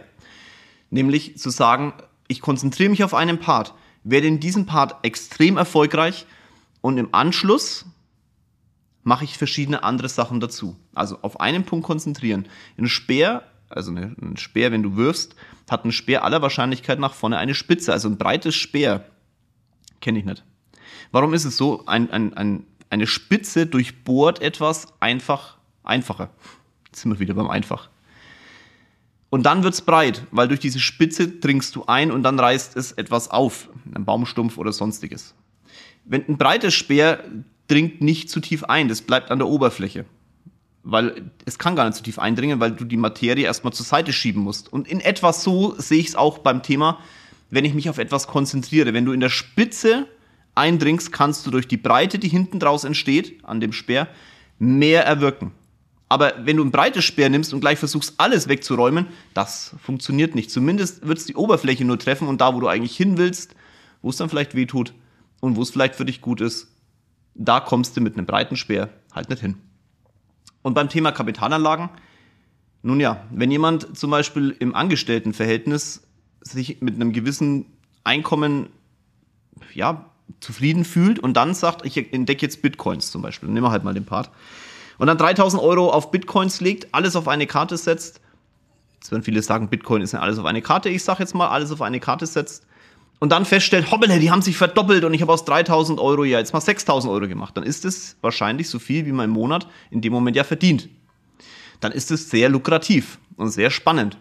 Nämlich 0.91 1.37
zu 1.37 1.50
sagen, 1.50 1.93
ich 2.26 2.41
konzentriere 2.41 2.91
mich 2.91 3.05
auf 3.05 3.12
einen 3.12 3.38
Part, 3.38 3.75
werde 4.03 4.29
in 4.29 4.41
diesem 4.41 4.65
Part 4.65 4.97
extrem 5.03 5.59
erfolgreich 5.59 6.26
und 6.81 6.97
im 6.97 7.09
Anschluss 7.12 7.85
mache 9.03 9.25
ich 9.25 9.37
verschiedene 9.37 9.82
andere 9.82 10.09
Sachen 10.09 10.41
dazu. 10.41 10.76
Also 10.94 11.19
auf 11.23 11.41
einen 11.41 11.65
Punkt 11.65 11.87
konzentrieren. 11.87 12.49
Ein 12.79 12.88
Speer, 12.88 13.43
also 13.69 13.93
ein 13.93 14.37
Speer, 14.37 14.73
wenn 14.73 14.82
du 14.82 14.97
wirfst, 14.97 15.35
hat 15.69 15.85
ein 15.85 15.93
Speer 15.93 16.25
aller 16.25 16.43
Wahrscheinlichkeit 16.43 16.99
nach 16.99 17.15
vorne 17.15 17.38
eine 17.38 17.55
Spitze, 17.55 17.93
also 17.93 18.09
ein 18.09 18.19
breites 18.19 18.55
Speer. 18.55 19.05
Kenne 20.00 20.19
ich 20.19 20.25
nicht. 20.25 20.44
Warum 21.12 21.35
ist 21.35 21.44
es 21.44 21.56
so? 21.56 21.85
Ein, 21.87 22.11
ein, 22.11 22.35
ein, 22.35 22.65
eine 22.91 23.06
Spitze 23.06 23.67
durchbohrt 23.67 24.41
etwas 24.41 24.87
einfach 25.00 25.59
einfacher. 25.82 26.31
Jetzt 26.87 27.03
sind 27.03 27.12
wir 27.12 27.19
wieder 27.19 27.35
beim 27.35 27.49
Einfach. 27.49 27.88
Und 29.31 29.44
dann 29.44 29.62
wird 29.62 29.75
es 29.75 29.82
breit, 29.82 30.23
weil 30.31 30.49
durch 30.49 30.61
diese 30.61 30.81
Spitze 30.81 31.29
dringst 31.29 31.76
du 31.76 31.85
ein 31.85 32.11
und 32.11 32.23
dann 32.23 32.41
reißt 32.41 32.76
es 32.76 32.93
etwas 32.93 33.31
auf, 33.31 33.69
ein 33.94 34.05
Baumstumpf 34.05 34.56
oder 34.56 34.73
sonstiges. 34.73 35.35
Wenn 36.05 36.26
ein 36.26 36.38
breites 36.38 36.73
Speer 36.73 37.23
dringt 37.67 38.00
nicht 38.00 38.31
zu 38.31 38.41
tief 38.41 38.65
ein, 38.65 38.88
das 38.88 39.03
bleibt 39.03 39.31
an 39.31 39.38
der 39.38 39.49
Oberfläche. 39.49 40.06
Weil 40.90 41.31
es 41.44 41.58
kann 41.58 41.76
gar 41.76 41.85
nicht 41.85 41.96
zu 41.96 42.02
tief 42.02 42.19
eindringen, 42.19 42.61
weil 42.61 42.73
du 42.73 42.87
die 42.87 42.96
Materie 42.96 43.44
erstmal 43.44 43.75
zur 43.75 43.85
Seite 43.85 44.11
schieben 44.11 44.43
musst. 44.43 44.73
Und 44.73 44.88
in 44.88 45.00
etwas 45.00 45.44
so 45.44 45.75
sehe 45.76 46.00
ich 46.00 46.08
es 46.08 46.17
auch 46.17 46.38
beim 46.38 46.62
Thema, 46.62 46.99
wenn 47.50 47.67
ich 47.67 47.75
mich 47.75 47.90
auf 47.90 47.99
etwas 47.99 48.26
konzentriere. 48.26 48.94
Wenn 48.94 49.05
du 49.05 49.12
in 49.12 49.20
der 49.20 49.29
Spitze 49.29 50.06
eindringst, 50.55 51.12
kannst 51.12 51.46
du 51.46 51.50
durch 51.50 51.69
die 51.69 51.76
Breite, 51.76 52.19
die 52.19 52.31
hinten 52.31 52.58
draus 52.58 52.85
entsteht, 52.85 53.44
an 53.44 53.61
dem 53.61 53.75
Speer, 53.75 54.08
mehr 54.58 55.05
erwirken. 55.05 55.52
Aber 56.08 56.32
wenn 56.46 56.56
du 56.56 56.64
ein 56.64 56.70
breites 56.70 57.05
Speer 57.05 57.29
nimmst 57.29 57.52
und 57.52 57.61
gleich 57.61 57.79
versuchst, 57.79 58.14
alles 58.17 58.49
wegzuräumen, 58.49 59.08
das 59.34 59.75
funktioniert 59.82 60.34
nicht. 60.34 60.50
Zumindest 60.50 61.06
wird 61.06 61.19
es 61.19 61.26
die 61.26 61.37
Oberfläche 61.37 61.84
nur 61.84 61.99
treffen 61.99 62.29
und 62.29 62.41
da, 62.41 62.55
wo 62.55 62.61
du 62.61 62.67
eigentlich 62.67 62.96
hin 62.96 63.19
willst, 63.19 63.55
wo 64.00 64.08
es 64.08 64.17
dann 64.17 64.31
vielleicht 64.31 64.55
weh 64.55 64.64
tut 64.64 64.94
und 65.41 65.56
wo 65.56 65.62
es 65.62 65.69
vielleicht 65.69 65.96
für 65.96 66.06
dich 66.06 66.23
gut 66.23 66.41
ist, 66.41 66.69
da 67.34 67.61
kommst 67.61 67.94
du 67.94 68.00
mit 68.00 68.17
einem 68.17 68.25
breiten 68.25 68.56
Speer 68.56 68.88
halt 69.12 69.29
nicht 69.29 69.43
hin. 69.43 69.56
Und 70.62 70.75
beim 70.75 70.88
Thema 70.88 71.12
Kapitalanlagen, 71.12 71.88
nun 72.82 73.00
ja, 73.00 73.25
wenn 73.31 73.50
jemand 73.50 73.96
zum 73.96 74.10
Beispiel 74.10 74.55
im 74.58 74.75
Angestelltenverhältnis 74.75 76.02
sich 76.40 76.81
mit 76.81 76.94
einem 76.94 77.12
gewissen 77.12 77.66
Einkommen 78.05 78.69
ja, 79.75 80.06
zufrieden 80.40 80.84
fühlt 80.84 81.19
und 81.19 81.37
dann 81.37 81.55
sagt, 81.55 81.84
ich 81.84 82.12
entdecke 82.12 82.46
jetzt 82.46 82.62
Bitcoins 82.62 83.10
zum 83.10 83.22
Beispiel, 83.22 83.49
nehmen 83.49 83.66
wir 83.66 83.70
halt 83.70 83.84
mal 83.84 83.94
den 83.94 84.05
Part, 84.05 84.31
und 84.99 85.06
dann 85.06 85.19
3000 85.19 85.62
Euro 85.62 85.90
auf 85.90 86.10
Bitcoins 86.10 86.60
legt, 86.60 86.93
alles 86.93 87.16
auf 87.16 87.28
eine 87.28 87.46
Karte 87.46 87.76
setzt, 87.76 88.20
jetzt 88.94 89.10
werden 89.10 89.22
viele 89.22 89.43
sagen, 89.43 89.69
Bitcoin 89.69 90.02
ist 90.02 90.12
ja 90.12 90.20
alles 90.20 90.38
auf 90.38 90.44
eine 90.44 90.62
Karte, 90.62 90.88
ich 90.88 91.02
sage 91.02 91.20
jetzt 91.20 91.34
mal, 91.34 91.49
alles 91.49 91.70
auf 91.72 91.82
eine 91.82 92.00
Karte 92.00 92.26
setzt, 92.26 92.66
und 93.19 93.31
dann 93.32 93.44
feststellt, 93.44 93.91
hoppele, 93.91 94.19
die 94.20 94.31
haben 94.31 94.43
sich 94.43 94.56
verdoppelt 94.56 95.05
und 95.05 95.15
ich 95.15 95.23
habe 95.23 95.32
aus 95.32 95.44
3000 95.44 95.99
Euro 95.99 96.25
ja 96.25 96.38
jetzt 96.38 96.53
mal 96.53 96.61
6000 96.61 97.12
Euro 97.12 97.26
gemacht, 97.29 97.56
dann 97.56 97.65
ist 97.65 97.85
es 97.85 98.17
wahrscheinlich 98.20 98.69
so 98.69 98.79
viel, 98.79 99.06
wie 99.06 99.12
mein 99.12 99.31
Monat 99.31 99.67
in 99.91 100.00
dem 100.00 100.12
Moment 100.12 100.37
ja 100.37 100.44
verdient. 100.44 100.88
Dann 101.81 101.93
ist 101.93 102.11
es 102.11 102.31
sehr 102.31 102.49
lukrativ 102.49 103.19
und 103.37 103.50
sehr 103.50 103.70
spannend. 103.70 104.19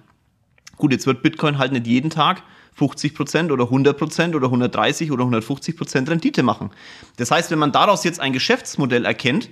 Gut, 0.78 0.92
jetzt 0.92 1.08
wird 1.08 1.24
Bitcoin 1.24 1.58
halt 1.58 1.72
nicht 1.72 1.88
jeden 1.88 2.10
Tag 2.10 2.44
50% 2.80 3.52
oder 3.52 3.66
100% 3.66 4.36
oder 4.36 4.48
130 4.48 5.12
oder 5.12 5.26
150% 5.26 6.10
Rendite 6.10 6.44
machen. 6.44 6.70
Das 7.18 7.32
heißt, 7.32 7.50
wenn 7.50 7.60
man 7.60 7.72
daraus 7.72 8.04
jetzt 8.04 8.20
ein 8.20 8.34
Geschäftsmodell 8.34 9.06
erkennt 9.06 9.50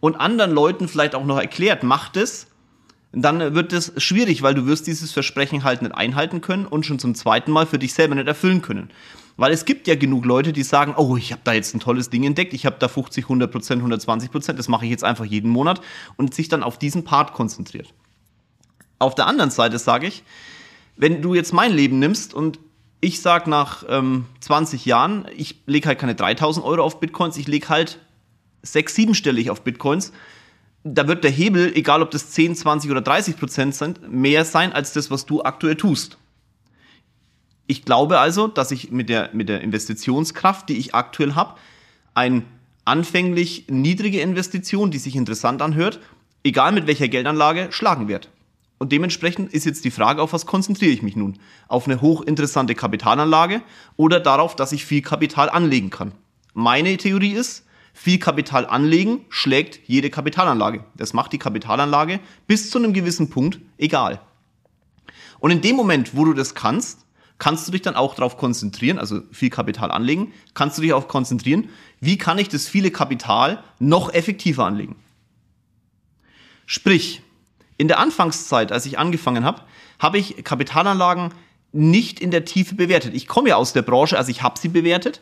und 0.00 0.16
anderen 0.16 0.52
Leuten 0.52 0.88
vielleicht 0.88 1.14
auch 1.14 1.24
noch 1.24 1.38
erklärt, 1.38 1.82
macht 1.82 2.16
es, 2.16 2.46
dann 3.12 3.54
wird 3.54 3.72
es 3.72 3.92
schwierig, 3.98 4.42
weil 4.42 4.54
du 4.54 4.66
wirst 4.66 4.86
dieses 4.86 5.12
Versprechen 5.12 5.64
halt 5.64 5.82
nicht 5.82 5.94
einhalten 5.94 6.40
können 6.40 6.66
und 6.66 6.86
schon 6.86 6.98
zum 6.98 7.14
zweiten 7.14 7.50
Mal 7.50 7.66
für 7.66 7.78
dich 7.78 7.92
selber 7.92 8.14
nicht 8.14 8.26
erfüllen 8.26 8.62
können. 8.62 8.90
Weil 9.36 9.52
es 9.52 9.64
gibt 9.64 9.86
ja 9.86 9.94
genug 9.94 10.24
Leute, 10.24 10.52
die 10.52 10.62
sagen, 10.62 10.94
oh, 10.96 11.16
ich 11.16 11.32
habe 11.32 11.42
da 11.44 11.52
jetzt 11.52 11.74
ein 11.74 11.80
tolles 11.80 12.10
Ding 12.10 12.24
entdeckt, 12.24 12.54
ich 12.54 12.66
habe 12.66 12.76
da 12.78 12.88
50, 12.88 13.24
100 13.24 13.50
Prozent, 13.50 13.80
120 13.80 14.30
Prozent, 14.30 14.58
das 14.58 14.68
mache 14.68 14.84
ich 14.84 14.90
jetzt 14.90 15.04
einfach 15.04 15.24
jeden 15.24 15.50
Monat 15.50 15.80
und 16.16 16.34
sich 16.34 16.48
dann 16.48 16.62
auf 16.62 16.78
diesen 16.78 17.04
Part 17.04 17.32
konzentriert. 17.32 17.92
Auf 18.98 19.14
der 19.14 19.26
anderen 19.26 19.50
Seite 19.50 19.78
sage 19.78 20.06
ich, 20.06 20.22
wenn 20.96 21.22
du 21.22 21.34
jetzt 21.34 21.52
mein 21.52 21.72
Leben 21.72 21.98
nimmst 21.98 22.34
und 22.34 22.60
ich 23.00 23.20
sage 23.20 23.50
nach 23.50 23.84
ähm, 23.88 24.26
20 24.40 24.84
Jahren, 24.86 25.26
ich 25.36 25.62
lege 25.66 25.88
halt 25.88 25.98
keine 25.98 26.14
3000 26.14 26.64
Euro 26.64 26.82
auf 26.82 27.00
Bitcoins, 27.00 27.36
ich 27.36 27.48
lege 27.48 27.68
halt 27.68 27.98
6, 28.62 28.94
7-stellig 28.94 29.50
auf 29.50 29.62
Bitcoins, 29.62 30.12
da 30.84 31.06
wird 31.06 31.24
der 31.24 31.30
Hebel, 31.30 31.72
egal 31.74 32.02
ob 32.02 32.10
das 32.10 32.30
10, 32.30 32.56
20 32.56 32.90
oder 32.90 33.00
30 33.00 33.36
Prozent 33.36 33.74
sind, 33.74 34.10
mehr 34.10 34.44
sein 34.44 34.72
als 34.72 34.92
das, 34.92 35.10
was 35.10 35.26
du 35.26 35.42
aktuell 35.42 35.76
tust. 35.76 36.18
Ich 37.66 37.84
glaube 37.84 38.18
also, 38.18 38.48
dass 38.48 38.70
ich 38.70 38.90
mit 38.90 39.08
der, 39.08 39.30
mit 39.32 39.48
der 39.48 39.60
Investitionskraft, 39.60 40.68
die 40.68 40.76
ich 40.76 40.94
aktuell 40.94 41.34
habe, 41.34 41.54
eine 42.14 42.42
anfänglich 42.84 43.66
niedrige 43.68 44.20
Investition, 44.20 44.90
die 44.90 44.98
sich 44.98 45.14
interessant 45.14 45.62
anhört, 45.62 46.00
egal 46.42 46.72
mit 46.72 46.86
welcher 46.86 47.08
Geldanlage, 47.08 47.68
schlagen 47.70 48.08
werde. 48.08 48.28
Und 48.78 48.90
dementsprechend 48.90 49.52
ist 49.52 49.64
jetzt 49.64 49.84
die 49.84 49.92
Frage, 49.92 50.20
auf 50.20 50.32
was 50.32 50.44
konzentriere 50.44 50.90
ich 50.90 51.02
mich 51.02 51.14
nun? 51.14 51.38
Auf 51.68 51.86
eine 51.86 52.00
hochinteressante 52.00 52.74
Kapitalanlage 52.74 53.62
oder 53.96 54.18
darauf, 54.18 54.56
dass 54.56 54.72
ich 54.72 54.84
viel 54.84 55.02
Kapital 55.02 55.48
anlegen 55.48 55.90
kann? 55.90 56.12
Meine 56.52 56.96
Theorie 56.96 57.30
ist, 57.30 57.64
viel 57.92 58.18
Kapital 58.18 58.66
anlegen 58.66 59.24
schlägt 59.28 59.80
jede 59.86 60.10
Kapitalanlage. 60.10 60.84
Das 60.96 61.12
macht 61.12 61.32
die 61.32 61.38
Kapitalanlage 61.38 62.20
bis 62.46 62.70
zu 62.70 62.78
einem 62.78 62.92
gewissen 62.92 63.30
Punkt 63.30 63.60
egal. 63.78 64.20
Und 65.40 65.50
in 65.50 65.60
dem 65.60 65.76
Moment, 65.76 66.16
wo 66.16 66.24
du 66.24 66.32
das 66.32 66.54
kannst, 66.54 67.04
kannst 67.38 67.66
du 67.66 67.72
dich 67.72 67.82
dann 67.82 67.96
auch 67.96 68.14
darauf 68.14 68.36
konzentrieren, 68.36 68.98
also 68.98 69.20
viel 69.32 69.50
Kapital 69.50 69.90
anlegen, 69.90 70.32
kannst 70.54 70.78
du 70.78 70.82
dich 70.82 70.92
auch 70.92 71.08
konzentrieren, 71.08 71.68
wie 72.00 72.16
kann 72.16 72.38
ich 72.38 72.48
das 72.48 72.68
viele 72.68 72.92
Kapital 72.92 73.62
noch 73.80 74.14
effektiver 74.14 74.64
anlegen. 74.64 74.96
Sprich, 76.66 77.22
in 77.78 77.88
der 77.88 77.98
Anfangszeit, 77.98 78.70
als 78.70 78.86
ich 78.86 78.98
angefangen 78.98 79.44
habe, 79.44 79.62
habe 79.98 80.18
ich 80.18 80.44
Kapitalanlagen 80.44 81.34
nicht 81.72 82.20
in 82.20 82.30
der 82.30 82.44
Tiefe 82.44 82.76
bewertet. 82.76 83.14
Ich 83.14 83.26
komme 83.26 83.48
ja 83.48 83.56
aus 83.56 83.72
der 83.72 83.82
Branche, 83.82 84.16
also 84.16 84.30
ich 84.30 84.42
habe 84.42 84.58
sie 84.58 84.68
bewertet, 84.68 85.20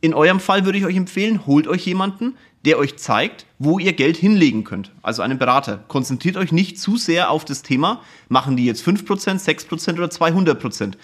in 0.00 0.14
eurem 0.14 0.40
Fall 0.40 0.64
würde 0.64 0.78
ich 0.78 0.84
euch 0.84 0.96
empfehlen, 0.96 1.46
holt 1.46 1.66
euch 1.66 1.84
jemanden, 1.86 2.36
der 2.64 2.78
euch 2.78 2.96
zeigt, 2.98 3.46
wo 3.58 3.78
ihr 3.78 3.92
Geld 3.92 4.16
hinlegen 4.16 4.64
könnt. 4.64 4.92
Also 5.02 5.22
einen 5.22 5.38
Berater. 5.38 5.84
Konzentriert 5.88 6.36
euch 6.36 6.52
nicht 6.52 6.78
zu 6.78 6.96
sehr 6.96 7.30
auf 7.30 7.44
das 7.44 7.62
Thema, 7.62 8.02
machen 8.28 8.56
die 8.56 8.64
jetzt 8.64 8.86
5%, 8.86 9.06
6% 9.06 9.92
oder 9.94 10.06
200%. 10.06 10.94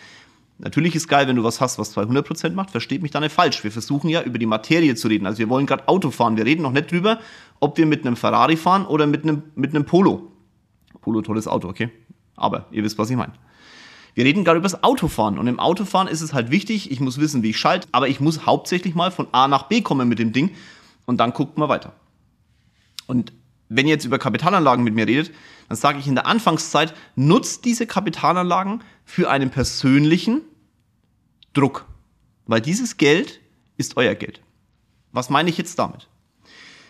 Natürlich 0.58 0.94
ist 0.94 1.08
geil, 1.08 1.26
wenn 1.26 1.36
du 1.36 1.42
was 1.42 1.60
hast, 1.60 1.78
was 1.78 1.96
200% 1.96 2.50
macht, 2.50 2.70
versteht 2.70 3.02
mich 3.02 3.10
da 3.10 3.18
nicht 3.18 3.32
falsch. 3.32 3.64
Wir 3.64 3.72
versuchen 3.72 4.08
ja 4.08 4.22
über 4.22 4.38
die 4.38 4.46
Materie 4.46 4.94
zu 4.94 5.08
reden. 5.08 5.26
Also 5.26 5.38
wir 5.38 5.48
wollen 5.48 5.66
gerade 5.66 5.88
Auto 5.88 6.10
fahren. 6.10 6.36
Wir 6.36 6.44
reden 6.44 6.62
noch 6.62 6.72
nicht 6.72 6.92
drüber, 6.92 7.18
ob 7.58 7.76
wir 7.76 7.86
mit 7.86 8.06
einem 8.06 8.16
Ferrari 8.16 8.56
fahren 8.56 8.86
oder 8.86 9.06
mit 9.06 9.24
einem, 9.24 9.42
mit 9.56 9.74
einem 9.74 9.84
Polo. 9.84 10.30
Polo, 11.00 11.22
tolles 11.22 11.48
Auto, 11.48 11.68
okay. 11.68 11.90
Aber 12.36 12.66
ihr 12.70 12.84
wisst, 12.84 12.98
was 12.98 13.10
ich 13.10 13.16
meine. 13.16 13.32
Wir 14.14 14.25
reden 14.25 14.44
gerade 14.44 14.59
über 14.59 14.68
das 14.68 14.83
Autofahren 14.85 15.38
und 15.38 15.49
im 15.49 15.59
Autofahren 15.59 16.09
ist 16.09 16.21
es 16.21 16.33
halt 16.33 16.50
wichtig, 16.50 16.90
ich 16.90 17.00
muss 17.00 17.18
wissen, 17.18 17.42
wie 17.42 17.50
ich 17.50 17.59
schalte, 17.59 17.88
aber 17.92 18.09
ich 18.09 18.21
muss 18.21 18.47
hauptsächlich 18.47 18.94
mal 18.94 19.11
von 19.11 19.26
A 19.33 19.49
nach 19.49 19.64
B 19.64 19.80
kommen 19.80 20.09
mit 20.09 20.21
dem 20.21 20.33
Ding 20.33 20.52
und 21.04 21.18
dann 21.18 21.33
guckt 21.33 21.59
man 21.59 21.68
weiter. 21.68 21.92
Und 23.06 23.33
wenn 23.68 23.87
ihr 23.87 23.94
jetzt 23.94 24.04
über 24.04 24.18
Kapitalanlagen 24.18 24.85
mit 24.85 24.94
mir 24.94 25.06
redet, 25.06 25.33
dann 25.68 25.76
sage 25.76 25.99
ich 25.99 26.06
in 26.06 26.14
der 26.14 26.26
Anfangszeit, 26.26 26.94
nutzt 27.16 27.64
diese 27.64 27.87
Kapitalanlagen 27.87 28.83
für 29.04 29.30
einen 29.30 29.50
persönlichen 29.50 30.42
Druck. 31.54 31.87
Weil 32.47 32.61
dieses 32.61 32.97
Geld 32.97 33.40
ist 33.76 33.97
euer 33.97 34.14
Geld. 34.14 34.40
Was 35.12 35.30
meine 35.30 35.50
ich 35.50 35.59
jetzt 35.59 35.78
damit? 35.78 36.09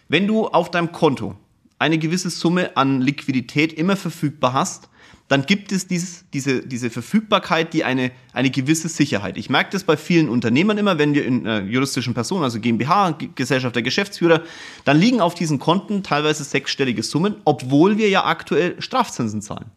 Wenn 0.09 0.27
du 0.27 0.47
auf 0.47 0.71
deinem 0.71 0.93
Konto 0.93 1.37
eine 1.79 1.99
gewisse 1.99 2.31
Summe 2.31 2.77
an 2.77 3.01
Liquidität 3.01 3.73
immer 3.73 3.97
verfügbar 3.97 4.53
hast, 4.53 4.89
dann 5.35 5.47
gibt 5.47 5.73
es 5.73 5.89
dieses, 5.89 6.25
diese, 6.33 6.65
diese 6.65 6.91
Verfügbarkeit, 6.91 7.75
die 7.75 7.83
eine, 7.83 8.13
eine 8.33 8.51
gewisse 8.51 8.89
Sicherheit. 8.89 9.37
Ich 9.37 9.51
merke 9.51 9.71
das 9.73 9.83
bei 9.83 9.97
vielen 9.97 10.29
Unternehmern 10.29 10.79
immer, 10.79 10.97
wenn 10.97 11.13
wir 11.13 11.25
in 11.25 11.45
äh, 11.45 11.59
juristischen 11.63 12.15
Personen, 12.15 12.45
also 12.45 12.61
GmbH, 12.61 13.19
Gesellschaft 13.35 13.75
der 13.75 13.83
Geschäftsführer, 13.83 14.43
dann 14.85 14.97
liegen 14.97 15.21
auf 15.21 15.35
diesen 15.35 15.59
Konten 15.59 16.05
teilweise 16.05 16.45
sechsstellige 16.45 17.03
Summen, 17.03 17.35
obwohl 17.45 17.99
wir 17.99 18.09
ja 18.09 18.25
aktuell 18.25 18.81
Strafzinsen 18.81 19.43
zahlen. 19.43 19.73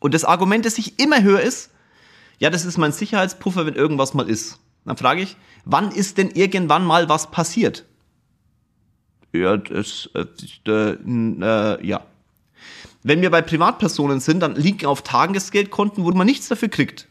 Und 0.00 0.14
das 0.14 0.24
Argument, 0.24 0.66
das 0.66 0.74
sich 0.74 0.98
immer 0.98 1.22
höher 1.22 1.42
ist, 1.42 1.70
ja, 2.40 2.50
das 2.50 2.64
ist 2.64 2.76
mein 2.76 2.90
Sicherheitspuffer, 2.90 3.64
wenn 3.66 3.74
irgendwas 3.74 4.14
mal 4.14 4.28
ist. 4.28 4.58
Dann 4.84 4.96
frage 4.96 5.22
ich, 5.22 5.36
wann 5.64 5.92
ist 5.92 6.18
denn 6.18 6.30
irgendwann 6.30 6.84
mal 6.84 7.08
was 7.08 7.30
passiert? 7.30 7.84
Ja, 9.32 9.58
das, 9.58 10.10
äh, 10.16 10.26
äh, 10.66 11.86
ja. 11.86 12.04
Wenn 13.02 13.20
wir 13.20 13.30
bei 13.30 13.42
Privatpersonen 13.42 14.20
sind, 14.20 14.40
dann 14.40 14.54
liegen 14.54 14.86
auf 14.86 15.02
Tagesgeldkonten, 15.02 16.04
wo 16.04 16.10
man 16.12 16.26
nichts 16.26 16.48
dafür 16.48 16.68
kriegt. 16.68 17.08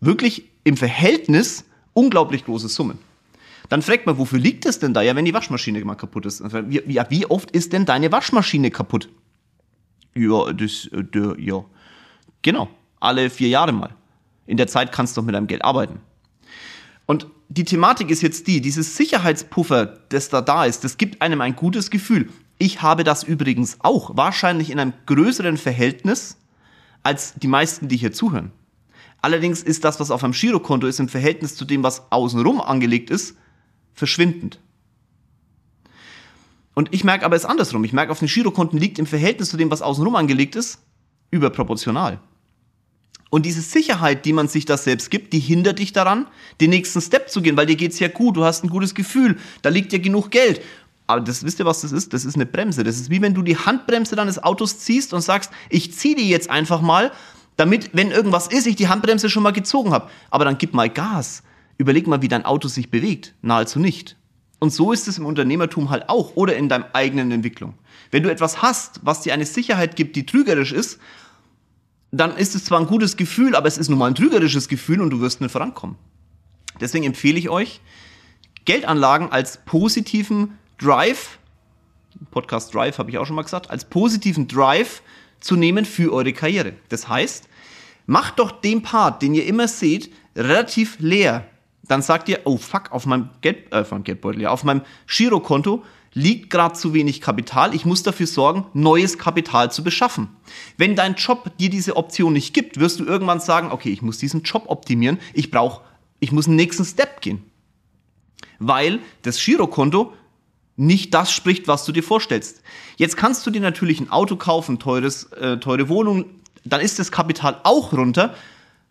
Wirklich 0.00 0.44
im 0.64 0.76
Verhältnis 0.76 1.64
unglaublich 1.92 2.44
große 2.44 2.68
Summen. 2.68 2.98
Dann 3.68 3.82
fragt 3.82 4.06
man, 4.06 4.18
wofür 4.18 4.38
liegt 4.38 4.66
es 4.66 4.78
denn 4.78 4.94
da? 4.94 5.02
Ja, 5.02 5.14
wenn 5.14 5.24
die 5.24 5.34
Waschmaschine 5.34 5.84
mal 5.84 5.94
kaputt 5.94 6.26
ist. 6.26 6.42
Wie, 6.68 6.82
ja, 6.92 7.06
wie 7.10 7.26
oft 7.26 7.50
ist 7.52 7.72
denn 7.72 7.84
deine 7.86 8.10
Waschmaschine 8.10 8.70
kaputt? 8.70 9.08
Ja, 10.14 10.52
das, 10.52 10.86
äh, 10.86 11.04
der, 11.04 11.36
ja. 11.38 11.64
Genau, 12.42 12.68
alle 12.98 13.30
vier 13.30 13.48
Jahre 13.48 13.72
mal. 13.72 13.94
In 14.46 14.56
der 14.56 14.66
Zeit 14.66 14.90
kannst 14.90 15.16
du 15.16 15.20
doch 15.20 15.26
mit 15.26 15.34
deinem 15.34 15.46
Geld 15.46 15.64
arbeiten. 15.64 16.00
Und 17.06 17.26
die 17.48 17.64
Thematik 17.64 18.10
ist 18.10 18.22
jetzt 18.22 18.46
die, 18.46 18.60
dieses 18.60 18.96
Sicherheitspuffer, 18.96 19.86
das 20.08 20.28
da 20.28 20.40
da 20.40 20.64
ist, 20.64 20.82
das 20.82 20.96
gibt 20.96 21.22
einem 21.22 21.40
ein 21.40 21.54
gutes 21.54 21.90
Gefühl. 21.90 22.28
Ich 22.62 22.82
habe 22.82 23.04
das 23.04 23.22
übrigens 23.22 23.78
auch, 23.80 24.18
wahrscheinlich 24.18 24.68
in 24.68 24.78
einem 24.78 24.92
größeren 25.06 25.56
Verhältnis 25.56 26.36
als 27.02 27.32
die 27.34 27.48
meisten, 27.48 27.88
die 27.88 27.96
hier 27.96 28.12
zuhören. 28.12 28.52
Allerdings 29.22 29.62
ist 29.62 29.82
das, 29.82 29.98
was 29.98 30.10
auf 30.10 30.22
einem 30.22 30.34
Girokonto 30.34 30.86
ist, 30.86 31.00
im 31.00 31.08
Verhältnis 31.08 31.56
zu 31.56 31.64
dem, 31.64 31.82
was 31.82 32.12
außenrum 32.12 32.60
angelegt 32.60 33.08
ist, 33.08 33.34
verschwindend. 33.94 34.58
Und 36.74 36.92
ich 36.92 37.02
merke 37.02 37.24
aber 37.24 37.34
es 37.34 37.46
andersrum. 37.46 37.82
Ich 37.84 37.94
merke, 37.94 38.12
auf 38.12 38.18
den 38.18 38.28
Girokonten 38.28 38.78
liegt 38.78 38.98
im 38.98 39.06
Verhältnis 39.06 39.48
zu 39.48 39.56
dem, 39.56 39.70
was 39.70 39.80
außenrum 39.80 40.14
angelegt 40.14 40.54
ist, 40.54 40.80
überproportional. 41.30 42.20
Und 43.30 43.46
diese 43.46 43.62
Sicherheit, 43.62 44.26
die 44.26 44.34
man 44.34 44.48
sich 44.48 44.66
da 44.66 44.76
selbst 44.76 45.10
gibt, 45.10 45.32
die 45.32 45.38
hindert 45.38 45.78
dich 45.78 45.94
daran, 45.94 46.26
den 46.60 46.68
nächsten 46.68 47.00
Step 47.00 47.30
zu 47.30 47.40
gehen, 47.40 47.56
weil 47.56 47.64
dir 47.64 47.76
geht's 47.76 48.00
ja 48.00 48.08
gut, 48.08 48.36
du 48.36 48.44
hast 48.44 48.64
ein 48.64 48.68
gutes 48.68 48.94
Gefühl, 48.94 49.38
da 49.62 49.70
liegt 49.70 49.94
ja 49.94 49.98
genug 49.98 50.30
Geld. 50.30 50.60
Aber 51.10 51.20
das 51.22 51.44
wisst 51.44 51.58
ihr, 51.58 51.66
was 51.66 51.80
das 51.80 51.90
ist? 51.90 52.12
Das 52.12 52.24
ist 52.24 52.36
eine 52.36 52.46
Bremse. 52.46 52.84
Das 52.84 52.96
ist 52.96 53.10
wie 53.10 53.20
wenn 53.20 53.34
du 53.34 53.42
die 53.42 53.56
Handbremse 53.56 54.14
deines 54.14 54.42
Autos 54.42 54.78
ziehst 54.78 55.12
und 55.12 55.22
sagst, 55.22 55.50
ich 55.68 55.92
ziehe 55.92 56.14
die 56.14 56.28
jetzt 56.28 56.48
einfach 56.48 56.80
mal, 56.80 57.10
damit, 57.56 57.90
wenn 57.92 58.12
irgendwas 58.12 58.46
ist, 58.46 58.66
ich 58.66 58.76
die 58.76 58.88
Handbremse 58.88 59.28
schon 59.28 59.42
mal 59.42 59.50
gezogen 59.50 59.92
habe. 59.92 60.08
Aber 60.30 60.44
dann 60.44 60.56
gib 60.56 60.72
mal 60.72 60.88
Gas. 60.88 61.42
Überleg 61.78 62.06
mal, 62.06 62.22
wie 62.22 62.28
dein 62.28 62.44
Auto 62.44 62.68
sich 62.68 62.90
bewegt. 62.90 63.34
Nahezu 63.42 63.80
nicht. 63.80 64.16
Und 64.60 64.72
so 64.72 64.92
ist 64.92 65.08
es 65.08 65.18
im 65.18 65.26
Unternehmertum 65.26 65.90
halt 65.90 66.08
auch 66.08 66.36
oder 66.36 66.56
in 66.56 66.68
deinem 66.68 66.84
eigenen 66.92 67.32
Entwicklung. 67.32 67.74
Wenn 68.12 68.22
du 68.22 68.30
etwas 68.30 68.62
hast, 68.62 69.00
was 69.02 69.22
dir 69.22 69.34
eine 69.34 69.46
Sicherheit 69.46 69.96
gibt, 69.96 70.14
die 70.14 70.26
trügerisch 70.26 70.70
ist, 70.70 71.00
dann 72.12 72.36
ist 72.36 72.54
es 72.54 72.66
zwar 72.66 72.78
ein 72.78 72.86
gutes 72.86 73.16
Gefühl, 73.16 73.56
aber 73.56 73.66
es 73.66 73.78
ist 73.78 73.88
nun 73.88 73.98
mal 73.98 74.06
ein 74.06 74.14
trügerisches 74.14 74.68
Gefühl 74.68 75.00
und 75.00 75.10
du 75.10 75.20
wirst 75.20 75.40
nicht 75.40 75.50
vorankommen. 75.50 75.96
Deswegen 76.80 77.04
empfehle 77.04 77.38
ich 77.38 77.48
euch, 77.48 77.80
Geldanlagen 78.64 79.32
als 79.32 79.58
positiven 79.64 80.58
Drive, 80.80 81.38
Podcast 82.30 82.74
Drive 82.74 82.98
habe 82.98 83.10
ich 83.10 83.18
auch 83.18 83.26
schon 83.26 83.36
mal 83.36 83.42
gesagt, 83.42 83.70
als 83.70 83.84
positiven 83.84 84.48
Drive 84.48 85.02
zu 85.38 85.56
nehmen 85.56 85.84
für 85.84 86.12
eure 86.12 86.32
Karriere. 86.32 86.72
Das 86.88 87.08
heißt, 87.08 87.48
macht 88.06 88.38
doch 88.38 88.50
den 88.50 88.82
Part, 88.82 89.20
den 89.20 89.34
ihr 89.34 89.46
immer 89.46 89.68
seht, 89.68 90.10
relativ 90.34 90.98
leer. 90.98 91.46
Dann 91.82 92.02
sagt 92.02 92.28
ihr, 92.28 92.40
oh 92.44 92.56
fuck, 92.56 92.92
auf 92.92 93.04
meinem, 93.04 93.30
Geld, 93.42 93.72
äh, 93.72 93.80
auf 93.80 93.90
meinem 93.90 94.04
Geldbeutel, 94.04 94.40
ja, 94.42 94.50
auf 94.50 94.64
meinem 94.64 94.82
Girokonto 95.06 95.84
liegt 96.12 96.50
gerade 96.50 96.74
zu 96.74 96.94
wenig 96.94 97.20
Kapital. 97.20 97.74
Ich 97.74 97.84
muss 97.84 98.02
dafür 98.02 98.26
sorgen, 98.26 98.66
neues 98.72 99.18
Kapital 99.18 99.70
zu 99.70 99.84
beschaffen. 99.84 100.28
Wenn 100.76 100.96
dein 100.96 101.14
Job 101.14 101.56
dir 101.58 101.68
diese 101.68 101.96
Option 101.96 102.32
nicht 102.32 102.54
gibt, 102.54 102.80
wirst 102.80 103.00
du 103.00 103.04
irgendwann 103.04 103.40
sagen, 103.40 103.70
okay, 103.70 103.90
ich 103.90 104.02
muss 104.02 104.18
diesen 104.18 104.42
Job 104.42 104.64
optimieren. 104.66 105.18
Ich 105.34 105.50
brauche, 105.50 105.82
ich 106.20 106.32
muss 106.32 106.46
einen 106.46 106.56
nächsten 106.56 106.84
Step 106.84 107.20
gehen. 107.20 107.44
Weil 108.58 108.98
das 109.22 109.42
Girokonto 109.42 110.12
nicht 110.80 111.12
das 111.12 111.30
spricht, 111.30 111.68
was 111.68 111.84
du 111.84 111.92
dir 111.92 112.02
vorstellst. 112.02 112.62
Jetzt 112.96 113.18
kannst 113.18 113.46
du 113.46 113.50
dir 113.50 113.60
natürlich 113.60 114.00
ein 114.00 114.10
Auto 114.10 114.36
kaufen, 114.36 114.78
teures, 114.78 115.24
äh, 115.32 115.58
teure 115.58 115.90
Wohnung, 115.90 116.24
dann 116.64 116.80
ist 116.80 116.98
das 116.98 117.12
Kapital 117.12 117.60
auch 117.64 117.92
runter, 117.92 118.34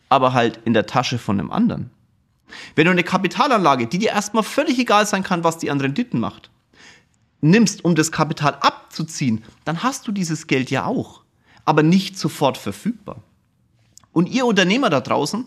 aber 0.08 0.34
halt 0.34 0.60
in 0.65 0.74
der 0.74 0.86
Tasche 0.86 1.17
von 1.17 1.39
einem 1.39 1.51
anderen. 1.51 1.89
Wenn 2.75 2.86
du 2.86 2.91
eine 2.91 3.03
Kapitalanlage, 3.03 3.88
die 3.88 3.98
dir 3.98 4.10
erstmal 4.10 4.43
völlig 4.43 4.77
egal 4.77 5.08
sein 5.08 5.24
kann, 5.24 5.43
was 5.43 5.58
die 5.58 5.72
an 5.72 5.81
Renditen 5.81 6.19
macht, 6.19 6.51
nimmst, 7.41 7.84
um 7.84 7.96
das 7.96 8.12
Kapital 8.12 8.58
abzuziehen, 8.62 9.43
dann 9.65 9.81
hast 9.81 10.08
du 10.08 10.12
dieses 10.12 10.46
Geld 10.46 10.69
ja 10.69 10.86
auch, 10.86 11.24
aber 11.65 11.81
nicht 11.81 12.19
sofort 12.19 12.58
verfügbar. 12.58 13.24
Und 14.13 14.29
ihr 14.29 14.46
Unternehmer 14.46 14.91
da 14.91 15.01
draußen, 15.01 15.46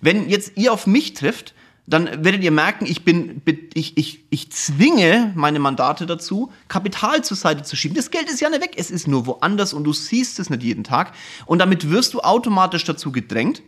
wenn 0.00 0.28
jetzt 0.28 0.56
ihr 0.56 0.72
auf 0.72 0.88
mich 0.88 1.14
trifft, 1.14 1.54
dann 1.86 2.24
werdet 2.24 2.42
ihr 2.42 2.50
merken, 2.50 2.86
ich 2.86 3.04
bin, 3.04 3.42
ich, 3.74 3.96
ich, 3.98 4.24
ich 4.30 4.50
zwinge 4.50 5.32
meine 5.34 5.58
Mandate 5.58 6.06
dazu, 6.06 6.50
Kapital 6.68 7.22
zur 7.22 7.36
Seite 7.36 7.62
zu 7.62 7.76
schieben. 7.76 7.94
Das 7.94 8.10
Geld 8.10 8.30
ist 8.30 8.40
ja 8.40 8.48
nicht 8.48 8.62
weg, 8.62 8.72
es 8.76 8.90
ist 8.90 9.06
nur 9.06 9.26
woanders 9.26 9.74
und 9.74 9.84
du 9.84 9.92
siehst 9.92 10.38
es 10.38 10.48
nicht 10.48 10.62
jeden 10.62 10.84
Tag. 10.84 11.12
Und 11.44 11.58
damit 11.58 11.90
wirst 11.90 12.14
du 12.14 12.20
automatisch 12.20 12.84
dazu 12.84 13.12
gedrängt, 13.12 13.62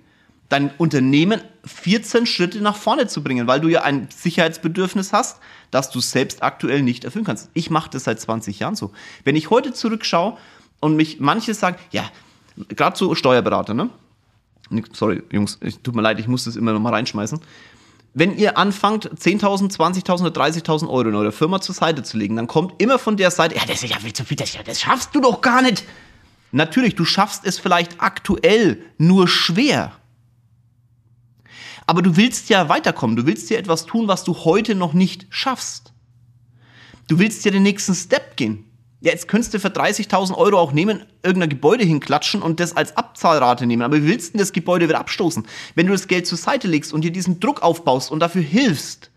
dein 0.49 0.70
Unternehmen 0.78 1.42
14 1.66 2.25
Schritte 2.25 2.61
nach 2.62 2.76
vorne 2.76 3.06
zu 3.06 3.23
bringen, 3.23 3.46
weil 3.46 3.61
du 3.61 3.68
ja 3.68 3.82
ein 3.82 4.08
Sicherheitsbedürfnis 4.14 5.12
hast, 5.12 5.38
das 5.70 5.90
du 5.90 6.00
selbst 6.00 6.42
aktuell 6.42 6.82
nicht 6.82 7.04
erfüllen 7.04 7.25
kannst. 7.25 7.50
Ich 7.52 7.68
mache 7.68 7.90
das 7.90 8.04
seit 8.04 8.18
20 8.18 8.61
Jahren 8.61 8.76
so. 8.76 8.92
Wenn 9.25 9.37
ich 9.37 9.50
heute 9.50 9.75
zurückschaue 9.75 10.38
und 10.80 10.96
mich 10.96 11.20
manche 11.20 11.52
sagen, 11.52 11.76
ja, 11.90 12.04
gerade 12.68 12.96
so 12.96 13.14
Steuerberater, 13.14 13.75
ne? 13.75 13.90
Sorry, 14.92 15.23
Jungs, 15.30 15.61
tut 15.82 15.94
mir 15.94 16.02
leid, 16.02 16.18
ich 16.18 16.28
muss 16.28 16.44
das 16.44 16.56
immer 16.56 16.73
noch 16.73 16.80
mal 16.80 16.94
reinschmeißen 16.94 17.40
wenn 18.18 18.35
ihr 18.38 18.56
anfangt, 18.56 19.11
10.000, 19.11 19.76
20.000 19.76 20.25
oder 20.25 20.42
30.000 20.42 20.88
Euro 20.88 21.11
in 21.11 21.14
eurer 21.14 21.32
Firma 21.32 21.61
zur 21.61 21.75
Seite 21.75 22.02
zu 22.02 22.16
legen, 22.16 22.35
dann 22.35 22.46
kommt 22.46 22.80
immer 22.80 22.99
von 22.99 23.18
der 23.18 23.30
Seite, 23.30 23.56
ja, 23.56 23.66
das 23.66 23.82
ist 23.82 23.90
ja 23.90 24.00
viel 24.00 24.14
zu 24.14 24.25
viel, 24.25 24.38
das, 24.38 24.56
das 24.64 24.80
schaffst 24.80 25.14
du 25.14 25.20
doch 25.20 25.42
gar 25.42 25.61
nicht. 25.61 25.85
Natürlich, 26.50 26.94
du 26.94 27.04
schaffst 27.04 27.44
es 27.44 27.58
vielleicht 27.58 28.00
aktuell 28.00 28.82
nur 28.96 29.28
schwer. 29.28 29.92
Aber 31.87 32.00
du 32.00 32.16
willst 32.16 32.49
ja 32.49 32.70
weiterkommen, 32.70 33.16
du 33.16 33.26
willst 33.26 33.50
ja 33.50 33.58
etwas 33.58 33.85
tun, 33.85 34.08
was 34.08 34.25
du 34.25 34.35
heute 34.35 34.75
noch 34.75 34.94
nicht 34.94 35.26
schaffst. 35.28 35.92
Du 37.08 37.18
willst 37.18 37.44
ja 37.44 37.50
den 37.50 37.64
nächsten 37.64 37.94
Step 37.94 38.38
gehen. 38.38 38.64
Ja, 39.00 39.12
jetzt 39.12 39.28
könntest 39.28 39.52
du 39.52 39.60
für 39.60 39.68
30.000 39.68 40.34
Euro 40.36 40.58
auch 40.58 40.72
nehmen, 40.72 41.04
irgendein 41.22 41.50
Gebäude 41.50 41.84
hinklatschen 41.84 42.40
und 42.40 42.60
das 42.60 42.76
als 42.76 42.96
Abzahlrate 42.96 43.66
nehmen. 43.66 43.82
Aber 43.82 43.96
wie 43.96 44.06
willst 44.06 44.28
du 44.28 44.32
denn 44.32 44.38
das 44.38 44.52
Gebäude 44.52 44.88
wieder 44.88 44.98
abstoßen? 44.98 45.46
Wenn 45.74 45.86
du 45.86 45.92
das 45.92 46.08
Geld 46.08 46.26
zur 46.26 46.38
Seite 46.38 46.66
legst 46.66 46.92
und 46.92 47.02
dir 47.02 47.12
diesen 47.12 47.38
Druck 47.38 47.62
aufbaust 47.62 48.10
und 48.10 48.20
dafür 48.20 48.42
hilfst, 48.42 49.10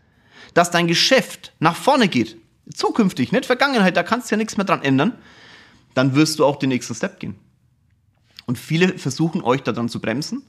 dass 0.54 0.72
dein 0.72 0.88
Geschäft 0.88 1.54
nach 1.60 1.76
vorne 1.76 2.10
geht, 2.10 2.38
zukünftig, 2.74 3.32
nicht 3.32 3.46
Vergangenheit, 3.46 3.96
da 3.96 4.04
kannst 4.04 4.30
du 4.30 4.36
ja 4.36 4.38
nichts 4.38 4.58
mehr 4.58 4.66
dran 4.66 4.84
ändern, 4.84 5.14
dann 5.94 6.14
wirst 6.14 6.40
du 6.40 6.46
auch 6.46 6.58
den 6.58 6.70
nächsten 6.70 6.96
Step 6.96 7.20
gehen. 7.20 7.36
Und 8.46 8.58
viele 8.58 8.98
versuchen 8.98 9.42
euch 9.44 9.62
da 9.62 9.72
dann 9.72 9.90
zu 9.90 10.02
bremsen 10.02 10.44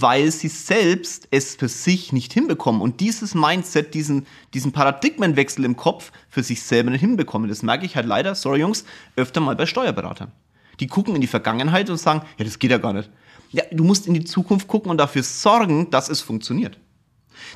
weil 0.00 0.30
sie 0.30 0.48
selbst 0.48 1.28
es 1.30 1.54
für 1.56 1.68
sich 1.68 2.12
nicht 2.12 2.32
hinbekommen 2.32 2.80
und 2.80 3.00
dieses 3.00 3.34
Mindset, 3.34 3.94
diesen, 3.94 4.26
diesen 4.54 4.72
Paradigmenwechsel 4.72 5.64
im 5.64 5.76
Kopf 5.76 6.12
für 6.28 6.42
sich 6.42 6.62
selber 6.62 6.90
nicht 6.90 7.00
hinbekommen. 7.00 7.48
Das 7.48 7.62
merke 7.62 7.84
ich 7.84 7.96
halt 7.96 8.06
leider, 8.06 8.34
sorry 8.34 8.60
Jungs, 8.60 8.84
öfter 9.16 9.40
mal 9.40 9.56
bei 9.56 9.66
Steuerberatern. 9.66 10.32
Die 10.80 10.86
gucken 10.86 11.14
in 11.14 11.20
die 11.20 11.26
Vergangenheit 11.26 11.90
und 11.90 11.98
sagen, 11.98 12.22
ja, 12.38 12.44
das 12.44 12.58
geht 12.58 12.70
ja 12.70 12.78
gar 12.78 12.92
nicht. 12.92 13.10
Ja, 13.50 13.64
du 13.70 13.84
musst 13.84 14.06
in 14.06 14.14
die 14.14 14.24
Zukunft 14.24 14.66
gucken 14.66 14.90
und 14.90 14.98
dafür 14.98 15.22
sorgen, 15.22 15.90
dass 15.90 16.08
es 16.08 16.22
funktioniert. 16.22 16.78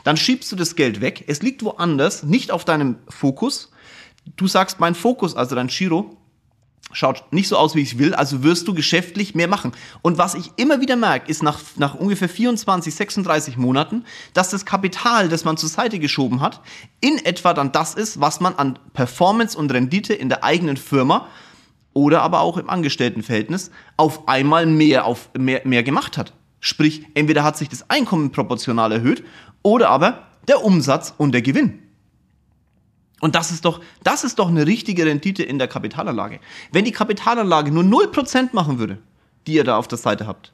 Dann 0.05 0.16
schiebst 0.16 0.52
du 0.52 0.57
das 0.57 0.76
Geld 0.76 1.00
weg, 1.00 1.25
es 1.26 1.43
liegt 1.43 1.64
woanders, 1.64 2.23
nicht 2.23 2.50
auf 2.50 2.64
deinem 2.64 2.97
Fokus. 3.09 3.71
Du 4.37 4.47
sagst, 4.47 4.81
mein 4.81 4.95
Fokus, 4.95 5.37
also 5.37 5.55
dein 5.55 5.69
Giro, 5.69 6.16
schaut 6.93 7.25
nicht 7.33 7.49
so 7.49 7.57
aus, 7.57 7.75
wie 7.75 7.81
ich 7.81 7.99
will, 7.99 8.14
also 8.14 8.43
wirst 8.43 8.66
du 8.69 8.75
geschäftlich 8.75 9.35
mehr 9.35 9.49
machen. 9.49 9.73
Und 10.02 10.19
was 10.19 10.35
ich 10.35 10.52
immer 10.57 10.81
wieder 10.81 10.97
merke, 10.97 11.31
ist 11.31 11.43
nach, 11.43 11.61
nach 11.76 11.95
ungefähr 11.95 12.28
24, 12.28 12.95
36 12.95 13.57
Monaten, 13.57 14.05
dass 14.35 14.50
das 14.50 14.64
Kapital, 14.64 15.28
das 15.28 15.45
man 15.45 15.57
zur 15.57 15.69
Seite 15.69 15.99
geschoben 15.99 16.40
hat, 16.40 16.61
in 17.00 17.19
etwa 17.25 17.55
dann 17.55 17.73
das 17.73 17.95
ist, 17.95 18.21
was 18.21 18.40
man 18.40 18.55
an 18.55 18.78
Performance 18.95 19.59
und 19.59 19.73
Rendite 19.73 20.14
in 20.14 20.28
der 20.28 20.45
eigenen 20.45 20.76
Firma 20.76 21.28
oder 21.93 22.23
aber 22.23 22.40
auch 22.40 22.59
im 22.59 22.69
Angestelltenverhältnis 22.69 23.71
auf 23.97 24.28
einmal 24.28 24.66
mehr, 24.66 25.07
auf, 25.07 25.31
mehr, 25.37 25.62
mehr 25.64 25.83
gemacht 25.83 26.19
hat. 26.19 26.35
Sprich, 26.61 27.07
entweder 27.14 27.45
hat 27.45 27.57
sich 27.57 27.69
das 27.69 27.88
Einkommen 27.90 28.33
proportional 28.33 28.93
erhöht 28.93 29.25
oder 29.62 29.88
aber 29.88 30.26
der 30.49 30.64
Umsatz 30.64 31.14
und 31.16 31.33
der 31.33 31.43
Gewinn. 31.43 31.86
Und 33.20 33.35
das 33.35 33.50
ist 33.50 33.64
doch, 33.64 33.80
das 34.02 34.25
ist 34.25 34.38
doch 34.38 34.49
eine 34.49 34.66
richtige 34.66 35.06
Rendite 35.06 35.42
in 35.42 35.58
der 35.58 35.68
Kapitalanlage. 35.68 36.40
Wenn 36.73 36.85
die 36.85 36.92
Kapitalanlage 36.92 37.70
nur 37.70 37.85
0% 37.85 38.50
machen 38.52 38.78
würde, 38.78 38.99
die 39.46 39.54
ihr 39.54 39.64
da 39.64 39.76
auf 39.78 39.88
der 39.88 39.99
Seite 39.99 40.26
habt, 40.26 40.52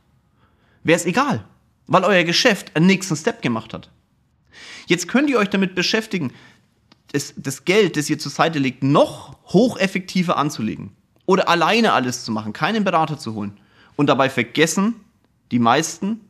wäre 0.84 0.96
es 0.96 1.06
egal, 1.06 1.44
weil 1.86 2.04
euer 2.04 2.24
Geschäft 2.24 2.76
einen 2.76 2.86
nächsten 2.86 3.16
Step 3.16 3.42
gemacht 3.42 3.74
hat. 3.74 3.90
Jetzt 4.86 5.08
könnt 5.08 5.30
ihr 5.30 5.38
euch 5.38 5.50
damit 5.50 5.74
beschäftigen, 5.74 6.32
das, 7.12 7.34
das 7.36 7.64
Geld, 7.64 7.96
das 7.96 8.08
ihr 8.08 8.18
zur 8.18 8.32
Seite 8.32 8.58
legt, 8.58 8.82
noch 8.82 9.36
hocheffektiver 9.46 10.36
anzulegen. 10.36 10.92
Oder 11.26 11.48
alleine 11.48 11.92
alles 11.92 12.24
zu 12.24 12.32
machen, 12.32 12.52
keinen 12.52 12.84
Berater 12.84 13.18
zu 13.18 13.34
holen. 13.34 13.58
Und 13.96 14.06
dabei 14.06 14.30
vergessen 14.30 14.96
die 15.50 15.58
meisten, 15.58 16.20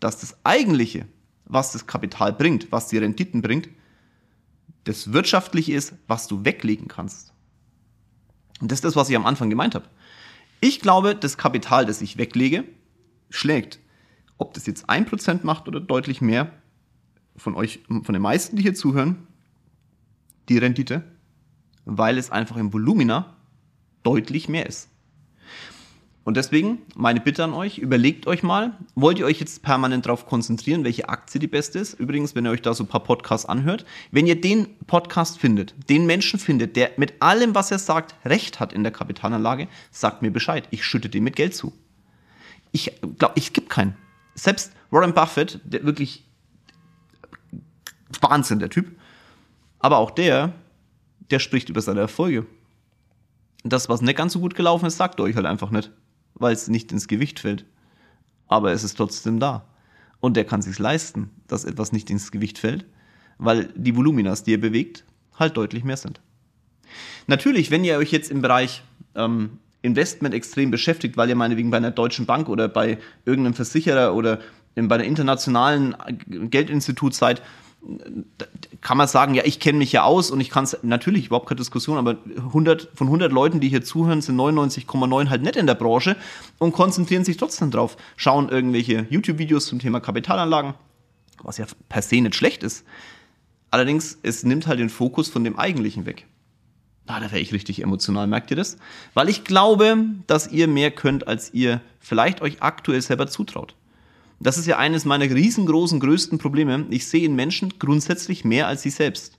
dass 0.00 0.18
das 0.20 0.36
eigentliche, 0.44 1.06
was 1.44 1.72
das 1.72 1.86
Kapital 1.86 2.32
bringt, 2.32 2.70
was 2.72 2.88
die 2.88 2.98
Renditen 2.98 3.42
bringt, 3.42 3.68
das 4.86 5.12
wirtschaftlich 5.12 5.68
ist, 5.68 5.94
was 6.06 6.28
du 6.28 6.44
weglegen 6.44 6.88
kannst. 6.88 7.32
Und 8.60 8.70
das 8.70 8.78
ist 8.78 8.84
das, 8.84 8.96
was 8.96 9.10
ich 9.10 9.16
am 9.16 9.26
Anfang 9.26 9.50
gemeint 9.50 9.74
habe. 9.74 9.88
Ich 10.60 10.80
glaube, 10.80 11.14
das 11.14 11.36
Kapital, 11.36 11.84
das 11.84 12.00
ich 12.00 12.16
weglege, 12.16 12.64
schlägt. 13.28 13.80
Ob 14.38 14.54
das 14.54 14.66
jetzt 14.66 14.88
1% 14.88 15.40
macht 15.42 15.68
oder 15.68 15.80
deutlich 15.80 16.20
mehr, 16.20 16.52
von 17.36 17.54
euch, 17.54 17.80
von 17.88 18.12
den 18.12 18.22
meisten, 18.22 18.56
die 18.56 18.62
hier 18.62 18.74
zuhören, 18.74 19.26
die 20.48 20.56
Rendite, 20.56 21.04
weil 21.84 22.16
es 22.16 22.30
einfach 22.30 22.56
im 22.56 22.72
Volumina 22.72 23.36
deutlich 24.04 24.48
mehr 24.48 24.66
ist. 24.66 24.88
Und 26.26 26.36
deswegen 26.36 26.82
meine 26.96 27.20
Bitte 27.20 27.44
an 27.44 27.54
euch, 27.54 27.78
überlegt 27.78 28.26
euch 28.26 28.42
mal, 28.42 28.76
wollt 28.96 29.20
ihr 29.20 29.26
euch 29.26 29.38
jetzt 29.38 29.62
permanent 29.62 30.06
darauf 30.06 30.26
konzentrieren, 30.26 30.82
welche 30.82 31.08
Aktie 31.08 31.38
die 31.38 31.46
beste 31.46 31.78
ist? 31.78 31.94
Übrigens, 31.94 32.34
wenn 32.34 32.44
ihr 32.44 32.50
euch 32.50 32.62
da 32.62 32.74
so 32.74 32.82
ein 32.82 32.88
paar 32.88 33.04
Podcasts 33.04 33.46
anhört, 33.46 33.86
wenn 34.10 34.26
ihr 34.26 34.40
den 34.40 34.76
Podcast 34.88 35.38
findet, 35.38 35.76
den 35.88 36.04
Menschen 36.04 36.40
findet, 36.40 36.74
der 36.74 36.90
mit 36.96 37.22
allem, 37.22 37.54
was 37.54 37.70
er 37.70 37.78
sagt, 37.78 38.16
recht 38.24 38.58
hat 38.58 38.72
in 38.72 38.82
der 38.82 38.90
Kapitalanlage, 38.90 39.68
sagt 39.92 40.20
mir 40.20 40.32
Bescheid. 40.32 40.66
Ich 40.72 40.84
schütte 40.84 41.08
dem 41.08 41.22
mit 41.22 41.36
Geld 41.36 41.54
zu. 41.54 41.72
Ich 42.72 42.90
glaube, 43.18 43.34
ich 43.36 43.52
gibt 43.52 43.70
keinen. 43.70 43.96
Selbst 44.34 44.72
Warren 44.90 45.14
Buffett, 45.14 45.60
der 45.62 45.84
wirklich 45.84 46.24
Wahnsinn, 48.20 48.58
der 48.58 48.70
Typ, 48.70 48.98
aber 49.78 49.98
auch 49.98 50.10
der, 50.10 50.54
der 51.30 51.38
spricht 51.38 51.68
über 51.68 51.82
seine 51.82 52.00
Erfolge. 52.00 52.46
Das, 53.62 53.88
was 53.88 54.02
nicht 54.02 54.18
ganz 54.18 54.32
so 54.32 54.40
gut 54.40 54.56
gelaufen 54.56 54.86
ist, 54.86 54.96
sagt 54.96 55.20
er 55.20 55.22
euch 55.22 55.36
halt 55.36 55.46
einfach 55.46 55.70
nicht 55.70 55.92
weil 56.38 56.54
es 56.54 56.68
nicht 56.68 56.92
ins 56.92 57.08
Gewicht 57.08 57.40
fällt. 57.40 57.64
Aber 58.46 58.72
es 58.72 58.84
ist 58.84 58.96
trotzdem 58.96 59.40
da. 59.40 59.66
Und 60.20 60.36
der 60.36 60.44
kann 60.44 60.62
sich 60.62 60.78
leisten, 60.78 61.30
dass 61.46 61.64
etwas 61.64 61.92
nicht 61.92 62.10
ins 62.10 62.30
Gewicht 62.30 62.58
fällt, 62.58 62.86
weil 63.38 63.68
die 63.74 63.96
Voluminas, 63.96 64.44
die 64.44 64.54
er 64.54 64.58
bewegt, 64.58 65.04
halt 65.38 65.56
deutlich 65.56 65.84
mehr 65.84 65.96
sind. 65.96 66.20
Natürlich, 67.26 67.70
wenn 67.70 67.84
ihr 67.84 67.98
euch 67.98 68.12
jetzt 68.12 68.30
im 68.30 68.40
Bereich 68.40 68.82
ähm, 69.14 69.58
Investment 69.82 70.34
extrem 70.34 70.70
beschäftigt, 70.70 71.16
weil 71.16 71.28
ihr 71.28 71.36
meinetwegen 71.36 71.70
bei 71.70 71.76
einer 71.76 71.90
deutschen 71.90 72.26
Bank 72.26 72.48
oder 72.48 72.68
bei 72.68 72.98
irgendeinem 73.24 73.54
Versicherer 73.54 74.14
oder 74.14 74.40
bei 74.74 74.94
einer 74.96 75.04
internationalen 75.04 75.96
Geldinstitut 76.28 77.14
seid, 77.14 77.42
kann 78.80 78.96
man 78.96 79.08
sagen, 79.08 79.34
ja, 79.34 79.44
ich 79.44 79.60
kenne 79.60 79.78
mich 79.78 79.92
ja 79.92 80.04
aus 80.04 80.30
und 80.30 80.40
ich 80.40 80.50
kann 80.50 80.64
es, 80.64 80.78
natürlich, 80.82 81.26
überhaupt 81.26 81.48
keine 81.48 81.58
Diskussion, 81.58 81.98
aber 81.98 82.16
100, 82.36 82.90
von 82.94 83.08
100 83.08 83.32
Leuten, 83.32 83.60
die 83.60 83.68
hier 83.68 83.82
zuhören, 83.82 84.22
sind 84.22 84.36
99,9 84.36 85.28
halt 85.28 85.42
nicht 85.42 85.56
in 85.56 85.66
der 85.66 85.74
Branche 85.74 86.16
und 86.58 86.72
konzentrieren 86.72 87.24
sich 87.24 87.36
trotzdem 87.36 87.70
drauf. 87.70 87.96
Schauen 88.16 88.48
irgendwelche 88.48 89.06
YouTube-Videos 89.10 89.66
zum 89.66 89.78
Thema 89.78 90.00
Kapitalanlagen, 90.00 90.74
was 91.42 91.58
ja 91.58 91.66
per 91.88 92.02
se 92.02 92.20
nicht 92.20 92.34
schlecht 92.34 92.62
ist. 92.62 92.84
Allerdings, 93.70 94.18
es 94.22 94.44
nimmt 94.44 94.66
halt 94.66 94.78
den 94.78 94.88
Fokus 94.88 95.28
von 95.28 95.44
dem 95.44 95.58
Eigentlichen 95.58 96.06
weg. 96.06 96.26
Ah, 97.06 97.20
da 97.20 97.26
wäre 97.26 97.40
ich 97.40 97.52
richtig 97.52 97.82
emotional, 97.82 98.26
merkt 98.26 98.50
ihr 98.50 98.56
das? 98.56 98.78
Weil 99.14 99.28
ich 99.28 99.44
glaube, 99.44 99.96
dass 100.26 100.50
ihr 100.50 100.66
mehr 100.66 100.90
könnt, 100.90 101.28
als 101.28 101.54
ihr 101.54 101.80
vielleicht 102.00 102.40
euch 102.40 102.62
aktuell 102.62 103.00
selber 103.00 103.28
zutraut. 103.28 103.74
Das 104.38 104.58
ist 104.58 104.66
ja 104.66 104.76
eines 104.76 105.04
meiner 105.04 105.24
riesengroßen, 105.24 106.00
größten 106.00 106.38
Probleme. 106.38 106.86
Ich 106.90 107.08
sehe 107.08 107.24
in 107.24 107.34
Menschen 107.34 107.78
grundsätzlich 107.78 108.44
mehr 108.44 108.66
als 108.66 108.82
sie 108.82 108.90
selbst. 108.90 109.38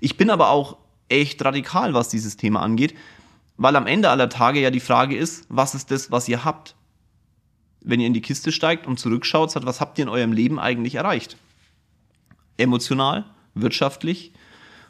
Ich 0.00 0.16
bin 0.16 0.30
aber 0.30 0.50
auch 0.50 0.76
echt 1.08 1.44
radikal, 1.44 1.94
was 1.94 2.08
dieses 2.08 2.36
Thema 2.36 2.60
angeht, 2.62 2.94
weil 3.56 3.74
am 3.74 3.86
Ende 3.86 4.10
aller 4.10 4.28
Tage 4.28 4.60
ja 4.60 4.70
die 4.70 4.80
Frage 4.80 5.16
ist, 5.16 5.44
was 5.48 5.74
ist 5.74 5.90
das, 5.90 6.10
was 6.10 6.28
ihr 6.28 6.44
habt? 6.44 6.76
Wenn 7.80 8.00
ihr 8.00 8.06
in 8.06 8.14
die 8.14 8.20
Kiste 8.20 8.52
steigt 8.52 8.86
und 8.86 8.98
zurückschaut, 8.98 9.54
was 9.64 9.80
habt 9.80 9.98
ihr 9.98 10.04
in 10.04 10.08
eurem 10.08 10.32
Leben 10.32 10.58
eigentlich 10.58 10.94
erreicht? 10.96 11.36
Emotional, 12.56 13.24
wirtschaftlich, 13.54 14.32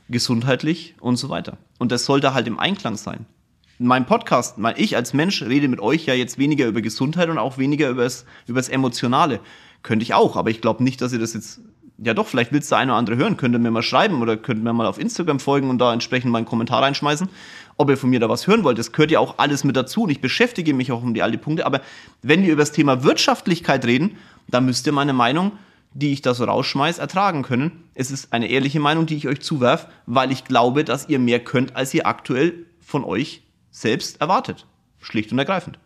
gesundheitlich 0.08 0.94
und 1.00 1.16
so 1.16 1.28
weiter. 1.28 1.58
Und 1.78 1.92
das 1.92 2.04
sollte 2.04 2.34
halt 2.34 2.46
im 2.46 2.58
Einklang 2.58 2.96
sein 2.96 3.24
in 3.24 3.37
meinem 3.86 4.06
Podcast, 4.06 4.58
mein, 4.58 4.74
ich 4.76 4.96
als 4.96 5.14
Mensch 5.14 5.42
rede 5.42 5.68
mit 5.68 5.80
euch 5.80 6.06
ja 6.06 6.14
jetzt 6.14 6.38
weniger 6.38 6.66
über 6.66 6.82
Gesundheit 6.82 7.28
und 7.28 7.38
auch 7.38 7.58
weniger 7.58 7.88
über 7.90 8.02
das, 8.02 8.24
Emotionale. 8.68 9.40
Könnte 9.82 10.02
ich 10.02 10.14
auch, 10.14 10.36
aber 10.36 10.50
ich 10.50 10.60
glaube 10.60 10.82
nicht, 10.82 11.00
dass 11.00 11.12
ihr 11.12 11.20
das 11.20 11.34
jetzt, 11.34 11.60
ja 11.98 12.14
doch, 12.14 12.26
vielleicht 12.26 12.52
willst 12.52 12.72
du 12.72 12.76
eine 12.76 12.92
oder 12.92 12.98
andere 12.98 13.16
hören, 13.16 13.36
könnt 13.36 13.54
ihr 13.54 13.60
mir 13.60 13.70
mal 13.70 13.82
schreiben 13.82 14.20
oder 14.20 14.36
könnt 14.36 14.64
mir 14.64 14.72
mal 14.72 14.86
auf 14.86 14.98
Instagram 14.98 15.38
folgen 15.38 15.70
und 15.70 15.78
da 15.78 15.92
entsprechend 15.92 16.32
meinen 16.32 16.46
Kommentar 16.46 16.82
reinschmeißen, 16.82 17.28
ob 17.76 17.90
ihr 17.90 17.96
von 17.96 18.10
mir 18.10 18.18
da 18.18 18.28
was 18.28 18.46
hören 18.46 18.64
wollt. 18.64 18.78
Das 18.78 18.92
gehört 18.92 19.12
ja 19.12 19.20
auch 19.20 19.38
alles 19.38 19.62
mit 19.62 19.76
dazu 19.76 20.02
und 20.02 20.10
ich 20.10 20.20
beschäftige 20.20 20.74
mich 20.74 20.90
auch 20.90 21.02
um 21.02 21.14
die 21.14 21.22
all 21.22 21.36
Punkte. 21.38 21.64
Aber 21.64 21.80
wenn 22.22 22.42
wir 22.42 22.52
über 22.52 22.62
das 22.62 22.72
Thema 22.72 23.04
Wirtschaftlichkeit 23.04 23.84
reden, 23.84 24.16
dann 24.48 24.66
müsst 24.66 24.86
ihr 24.86 24.92
meine 24.92 25.12
Meinung 25.12 25.52
die 25.94 26.12
ich 26.12 26.22
da 26.22 26.34
so 26.34 26.44
rausschmeiß, 26.44 26.98
ertragen 26.98 27.42
können. 27.42 27.84
Es 27.94 28.10
ist 28.10 28.32
eine 28.32 28.48
ehrliche 28.48 28.80
Meinung, 28.80 29.06
die 29.06 29.16
ich 29.16 29.26
euch 29.26 29.40
zuwerf, 29.40 29.88
weil 30.06 30.30
ich 30.30 30.44
glaube, 30.44 30.84
dass 30.84 31.08
ihr 31.08 31.18
mehr 31.18 31.40
könnt, 31.40 31.76
als 31.76 31.94
ihr 31.94 32.06
aktuell 32.06 32.66
von 32.80 33.04
euch 33.04 33.42
selbst 33.80 34.20
erwartet. 34.20 34.66
Schlicht 35.00 35.32
und 35.32 35.38
ergreifend. 35.38 35.78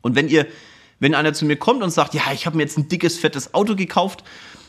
Und 0.00 0.14
wenn 0.16 0.28
ihr, 0.28 0.46
wenn 0.98 1.14
einer 1.14 1.32
zu 1.32 1.44
mir 1.44 1.56
kommt 1.56 1.82
und 1.82 1.90
sagt, 1.90 2.14
ja, 2.14 2.22
ich 2.32 2.46
habe 2.46 2.56
mir 2.56 2.62
jetzt 2.62 2.78
ein 2.78 2.88
dickes, 2.88 3.18
fettes 3.18 3.54
Auto 3.54 3.76
gekauft, 3.76 4.24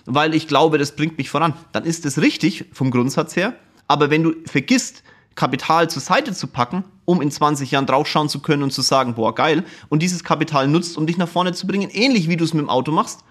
weil 0.06 0.34
ich 0.34 0.48
glaube, 0.48 0.78
das 0.78 0.96
bringt 0.96 1.18
mich 1.18 1.30
voran, 1.30 1.54
dann 1.72 1.86
ist 1.86 2.06
das 2.06 2.20
richtig 2.20 2.66
vom 2.74 2.92
Grundsatz 2.92 3.36
her. 3.36 3.54
Aber 3.88 4.10
wenn 4.10 4.24
du 4.24 4.34
vergisst, 4.46 5.04
Kapital 5.36 5.90
zur 5.90 6.02
Seite 6.02 6.34
zu 6.34 6.48
packen, 6.48 6.84
um 7.06 7.22
in 7.22 7.32
20 7.32 7.72
Jahren 7.72 7.86
draufschauen 7.86 8.30
zu 8.30 8.42
können 8.42 8.64
und 8.64 8.72
zu 8.72 8.82
sagen, 8.82 9.16
boah, 9.16 9.34
geil, 9.34 9.64
und 9.90 10.02
dieses 10.02 10.24
Kapital 10.24 10.68
nutzt, 10.68 10.98
um 10.98 11.08
dich 11.08 11.18
nach 11.18 11.30
vorne 11.30 11.54
zu 11.54 11.68
bringen, 11.68 11.90
ähnlich 11.90 12.28
wie 12.28 12.38
du 12.38 12.44
es 12.44 12.54
mit 12.54 12.62
dem 12.62 12.70
Auto 12.70 12.92
machst, 12.92 13.24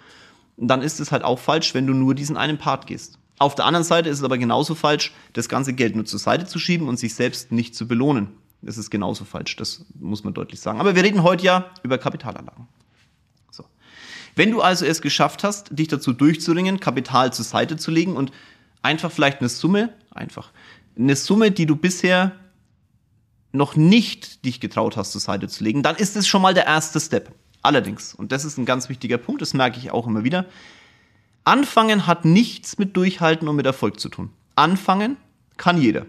dann 0.57 0.83
ist 0.83 1.01
es 1.01 1.13
halt 1.13 1.25
auch 1.25 1.39
falsch, 1.39 1.75
wenn 1.75 1.87
du 1.87 1.95
nur 1.95 2.15
diesen 2.15 2.37
einen 2.37 2.59
Part 2.59 2.87
gehst. 2.87 3.19
Auf 3.39 3.55
der 3.55 3.65
anderen 3.65 3.85
Seite 3.85 4.11
ist 4.11 4.19
es 4.19 4.25
aber 4.25 4.37
genauso 4.39 4.75
falsch, 4.75 5.13
das 5.33 5.49
ganze 5.49 5.73
Geld 5.73 5.97
nur 5.97 6.05
zur 6.05 6.19
Seite 6.19 6.47
zu 6.47 6.59
schieben 6.59 6.89
und 6.89 6.99
sich 6.99 7.15
selbst 7.15 7.53
nicht 7.53 7.75
zu 7.75 7.89
belohnen. 7.89 8.29
Das 8.63 8.77
ist 8.77 8.91
genauso 8.91 9.25
falsch, 9.25 9.57
das 9.57 9.85
muss 9.99 10.23
man 10.23 10.35
deutlich 10.35 10.61
sagen. 10.61 10.81
Aber 10.81 10.95
wir 10.95 11.03
reden 11.03 11.23
heute 11.23 11.45
ja 11.45 11.71
über 11.83 11.97
Kapitalanlagen. 11.99 12.69
So. 13.51 13.65
Wenn 14.37 14.51
du 14.51 14.61
also 14.61 14.85
es 14.85 15.01
geschafft 15.01 15.45
hast, 15.45 15.69
dich 15.71 15.89
dazu 15.89 16.13
durchzuringen, 16.13 16.79
Kapital 16.79 17.33
zur 17.33 17.45
Seite 17.45 17.77
zu 17.77 17.91
legen 17.91 18.17
und 18.17 18.33
einfach 18.83 19.11
vielleicht 19.11 19.41
eine 19.41 19.49
Summe, 19.49 19.95
einfach, 20.11 20.51
eine 20.99 21.17
Summe, 21.17 21.51
die 21.51 21.67
du 21.67 21.77
bisher 21.77 22.33
noch 23.53 23.77
nicht 23.77 24.45
dich 24.45 24.61
getraut 24.61 24.97
hast, 24.97 25.13
zur 25.13 25.21
Seite 25.21 25.49
zu 25.49 25.65
legen, 25.65 25.83
dann 25.83 25.97
ist 25.97 26.17
es 26.17 26.29
schon 26.29 26.43
mal 26.43 26.55
der 26.55 26.67
erste 26.67 27.01
Step. 27.01 27.33
Allerdings, 27.63 28.15
und 28.15 28.31
das 28.31 28.45
ist 28.45 28.59
ein 28.59 28.67
ganz 28.67 28.89
wichtiger 28.89 29.19
Punkt, 29.19 29.43
das 29.43 29.55
merke 29.55 29.79
ich 29.79 29.91
auch 29.91 30.07
immer 30.07 30.23
wieder, 30.23 30.47
Anfangen 31.45 32.07
hat 32.07 32.27
nichts 32.27 32.79
mit 32.79 32.97
Durchhalten 32.97 33.49
und 33.49 33.57
mit 33.57 33.65
Erfolg 33.67 33.99
zu 33.99 34.11
tun. 34.11 34.31
Anfangen 34.57 35.17
kann 35.57 35.81
jeder 35.81 36.07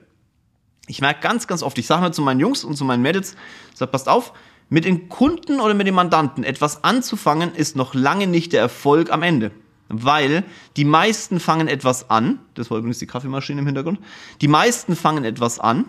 ich 0.91 0.99
merke 0.99 1.21
ganz, 1.21 1.47
ganz 1.47 1.63
oft, 1.63 1.77
ich 1.77 1.87
sage 1.87 2.01
mal 2.01 2.13
zu 2.13 2.21
meinen 2.21 2.41
Jungs 2.41 2.65
und 2.65 2.75
zu 2.75 2.83
meinen 2.83 3.01
Mädels, 3.01 3.37
sag, 3.73 3.93
passt 3.93 4.09
auf, 4.09 4.33
mit 4.67 4.83
den 4.83 5.07
Kunden 5.07 5.61
oder 5.61 5.73
mit 5.73 5.87
den 5.87 5.95
Mandanten 5.95 6.43
etwas 6.43 6.83
anzufangen, 6.83 7.55
ist 7.55 7.77
noch 7.77 7.93
lange 7.93 8.27
nicht 8.27 8.51
der 8.51 8.59
Erfolg 8.59 9.09
am 9.09 9.23
Ende. 9.23 9.51
Weil 9.87 10.43
die 10.75 10.83
meisten 10.83 11.39
fangen 11.39 11.69
etwas 11.69 12.09
an, 12.09 12.39
das 12.55 12.69
war 12.69 12.77
übrigens 12.77 12.99
die 12.99 13.07
Kaffeemaschine 13.07 13.61
im 13.61 13.65
Hintergrund, 13.65 13.99
die 14.41 14.49
meisten 14.49 14.97
fangen 14.97 15.23
etwas 15.23 15.61
an 15.61 15.85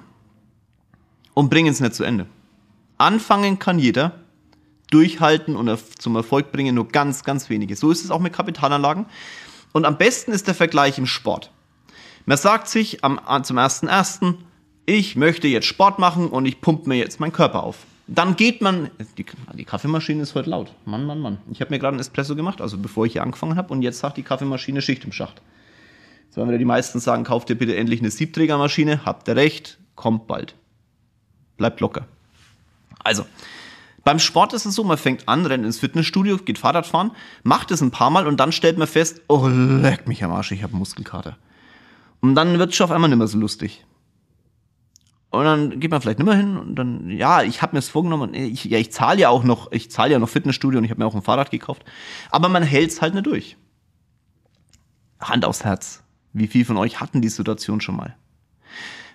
und 1.35 1.51
bringen 1.51 1.73
es 1.73 1.81
nicht 1.81 1.95
zu 1.95 2.05
Ende. 2.05 2.27
Anfangen 2.97 3.59
kann 3.59 3.81
jeder, 3.81 4.21
durchhalten 4.91 5.57
und 5.57 5.77
zum 5.99 6.15
Erfolg 6.15 6.53
bringen 6.53 6.77
nur 6.77 6.87
ganz, 6.87 7.25
ganz 7.25 7.51
wenige. 7.51 7.75
So 7.75 7.91
ist 7.91 8.05
es 8.05 8.12
auch 8.12 8.21
mit 8.21 8.33
Kapitalanlagen. 8.33 9.07
Und 9.73 9.85
am 9.85 9.99
besten 9.99 10.31
ist 10.31 10.47
der 10.47 10.55
Vergleich 10.55 10.99
im 10.99 11.07
Sport. 11.07 11.51
Man 12.25 12.38
sagt 12.38 12.69
sich 12.69 13.03
am, 13.03 13.21
zum 13.43 13.59
ersten 13.59 13.88
ersten 13.88 14.45
ich 14.87 15.16
möchte 15.16 15.49
jetzt 15.49 15.66
Sport 15.66 15.99
machen 15.99 16.29
und 16.29 16.47
ich 16.47 16.61
pumpe 16.61 16.88
mir 16.88 16.97
jetzt 16.97 17.21
meinen 17.21 17.33
Körper 17.33 17.62
auf. 17.62 17.79
Dann 18.09 18.37
geht 18.37 18.61
man, 18.61 18.90
die, 19.16 19.25
die 19.55 19.64
Kaffeemaschine 19.64 20.23
ist 20.23 20.35
heute 20.35 20.51
laut. 20.51 20.73
Mann, 20.85 21.07
Mann, 21.07 21.21
Mann. 21.21 21.38
Ich 21.51 21.61
habe 21.61 21.71
mir 21.71 21.79
gerade 21.79 21.95
einen 21.95 22.01
Espresso 22.01 22.35
gemacht, 22.35 22.61
also 22.61 22.77
bevor 22.77 23.07
ich 23.07 23.12
hier 23.12 23.23
angefangen 23.23 23.57
habe 23.57 23.73
und 23.73 23.83
jetzt 23.83 24.01
sagt 24.01 24.16
die 24.16 24.23
Kaffeemaschine 24.23 24.83
Schicht 24.83 25.05
im 25.05 25.12
Schacht. 25.12 25.40
Jetzt 26.27 26.37
werden 26.37 26.49
wieder 26.49 26.59
die 26.59 26.64
meisten 26.64 26.99
sagen, 26.99 27.25
kauft 27.25 27.49
ihr 27.51 27.59
bitte 27.59 27.77
endlich 27.77 28.01
eine 28.01 28.11
Siebträgermaschine. 28.11 29.05
Habt 29.05 29.29
ihr 29.29 29.37
recht, 29.37 29.79
kommt 29.95 30.27
bald. 30.27 30.55
Bleibt 31.57 31.81
locker. 31.81 32.07
Also, 33.05 33.25
beim 34.05 34.18
Sport 34.18 34.53
ist 34.53 34.66
es 34.66 34.75
so, 34.75 34.83
man 34.83 34.99
fängt 34.99 35.29
an, 35.29 35.47
rennt 35.47 35.64
ins 35.64 35.79
Fitnessstudio, 35.79 36.38
geht 36.38 36.59
Fahrrad 36.59 36.87
fahren, 36.87 37.12
macht 37.45 37.71
es 37.71 37.81
ein 37.81 37.92
paar 37.92 38.11
Mal 38.11 38.27
und 38.27 38.40
dann 38.40 38.51
stellt 38.51 38.79
man 38.79 38.88
fest, 38.88 39.21
oh, 39.29 39.47
leck 39.47 40.09
mich 40.09 40.25
am 40.25 40.33
Arsch, 40.33 40.51
ich 40.53 40.62
habe 40.62 40.77
Muskelkater. 40.77 41.37
Und 42.21 42.35
dann 42.35 42.59
wird 42.59 42.71
es 42.71 42.77
schon 42.77 42.85
auf 42.85 42.90
einmal 42.90 43.11
nicht 43.11 43.18
mehr 43.18 43.29
so 43.29 43.38
lustig. 43.38 43.85
Und 45.33 45.45
dann 45.45 45.81
geht 45.81 45.90
man 45.90 46.03
vielleicht 46.03 46.18
nicht 46.18 46.27
mehr 46.27 46.37
hin 46.37 46.59
und 46.59 46.75
dann, 46.75 47.09
ja, 47.09 47.42
ich 47.42 47.62
habe 47.62 47.73
mir 47.73 47.79
es 47.79 47.88
vorgenommen, 47.88 48.35
ich, 48.35 48.66
ja, 48.66 48.77
ich 48.77 48.92
zahle 48.92 49.18
ja 49.18 49.31
auch 49.31 49.45
noch, 49.45 49.73
ich 49.73 49.90
zahle 49.90 50.12
ja 50.12 50.18
noch 50.18 50.29
Fitnessstudio 50.29 50.77
und 50.77 50.85
ich 50.85 50.90
habe 50.90 51.01
mir 51.01 51.07
auch 51.07 51.14
ein 51.14 51.23
Fahrrad 51.23 51.51
gekauft. 51.51 51.87
Aber 52.31 52.51
man 52.51 52.62
hält 52.62 52.90
es 52.90 53.01
halt 53.01 53.14
nicht 53.14 53.25
durch. 53.25 53.57
Hand 55.21 55.47
aufs 55.47 55.64
Herz. 55.64 56.03
Wie 56.35 56.49
viel 56.49 56.66
von 56.66 56.77
euch 56.77 57.01
hatten 57.01 57.23
die 57.23 57.31
Situation 57.31 57.81
schon 57.81 57.97
mal? 57.97 58.14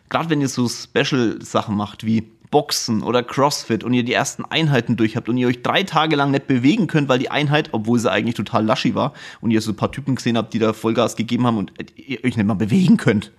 Gerade 0.10 0.32
wenn 0.32 0.42
ihr 0.42 0.50
so 0.50 0.68
Special-Sachen 0.68 1.78
macht 1.78 2.04
wie 2.04 2.22
Boxen 2.50 3.04
oder 3.04 3.22
Crossfit 3.22 3.84
und 3.84 3.94
ihr 3.94 4.04
die 4.04 4.14
ersten 4.14 4.44
Einheiten 4.44 4.98
durch 4.98 5.18
habt 5.18 5.30
und 5.30 5.38
ihr 5.38 5.48
euch 5.48 5.62
drei 5.62 5.84
Tage 5.84 6.16
lang 6.16 6.32
nicht 6.32 6.48
bewegen 6.48 6.88
könnt, 6.88 7.10
weil 7.10 7.20
die 7.20 7.30
Einheit, 7.30 7.70
obwohl 7.74 8.00
sie 8.00 8.12
eigentlich 8.12 8.34
total 8.34 8.66
laschi 8.66 8.96
war 8.96 9.14
und 9.40 9.52
ihr 9.52 9.62
so 9.62 9.72
ein 9.72 9.76
paar 9.76 9.92
Typen 9.92 10.16
gesehen 10.16 10.36
habt, 10.36 10.52
die 10.56 10.60
da 10.60 10.74
Vollgas 10.74 11.16
gegeben 11.16 11.46
haben 11.46 11.58
und 11.58 11.74
ihr 11.96 12.24
euch 12.24 12.38
nicht 12.38 12.48
mal 12.48 12.56
bewegen 12.56 12.98
könnt, 12.98 13.32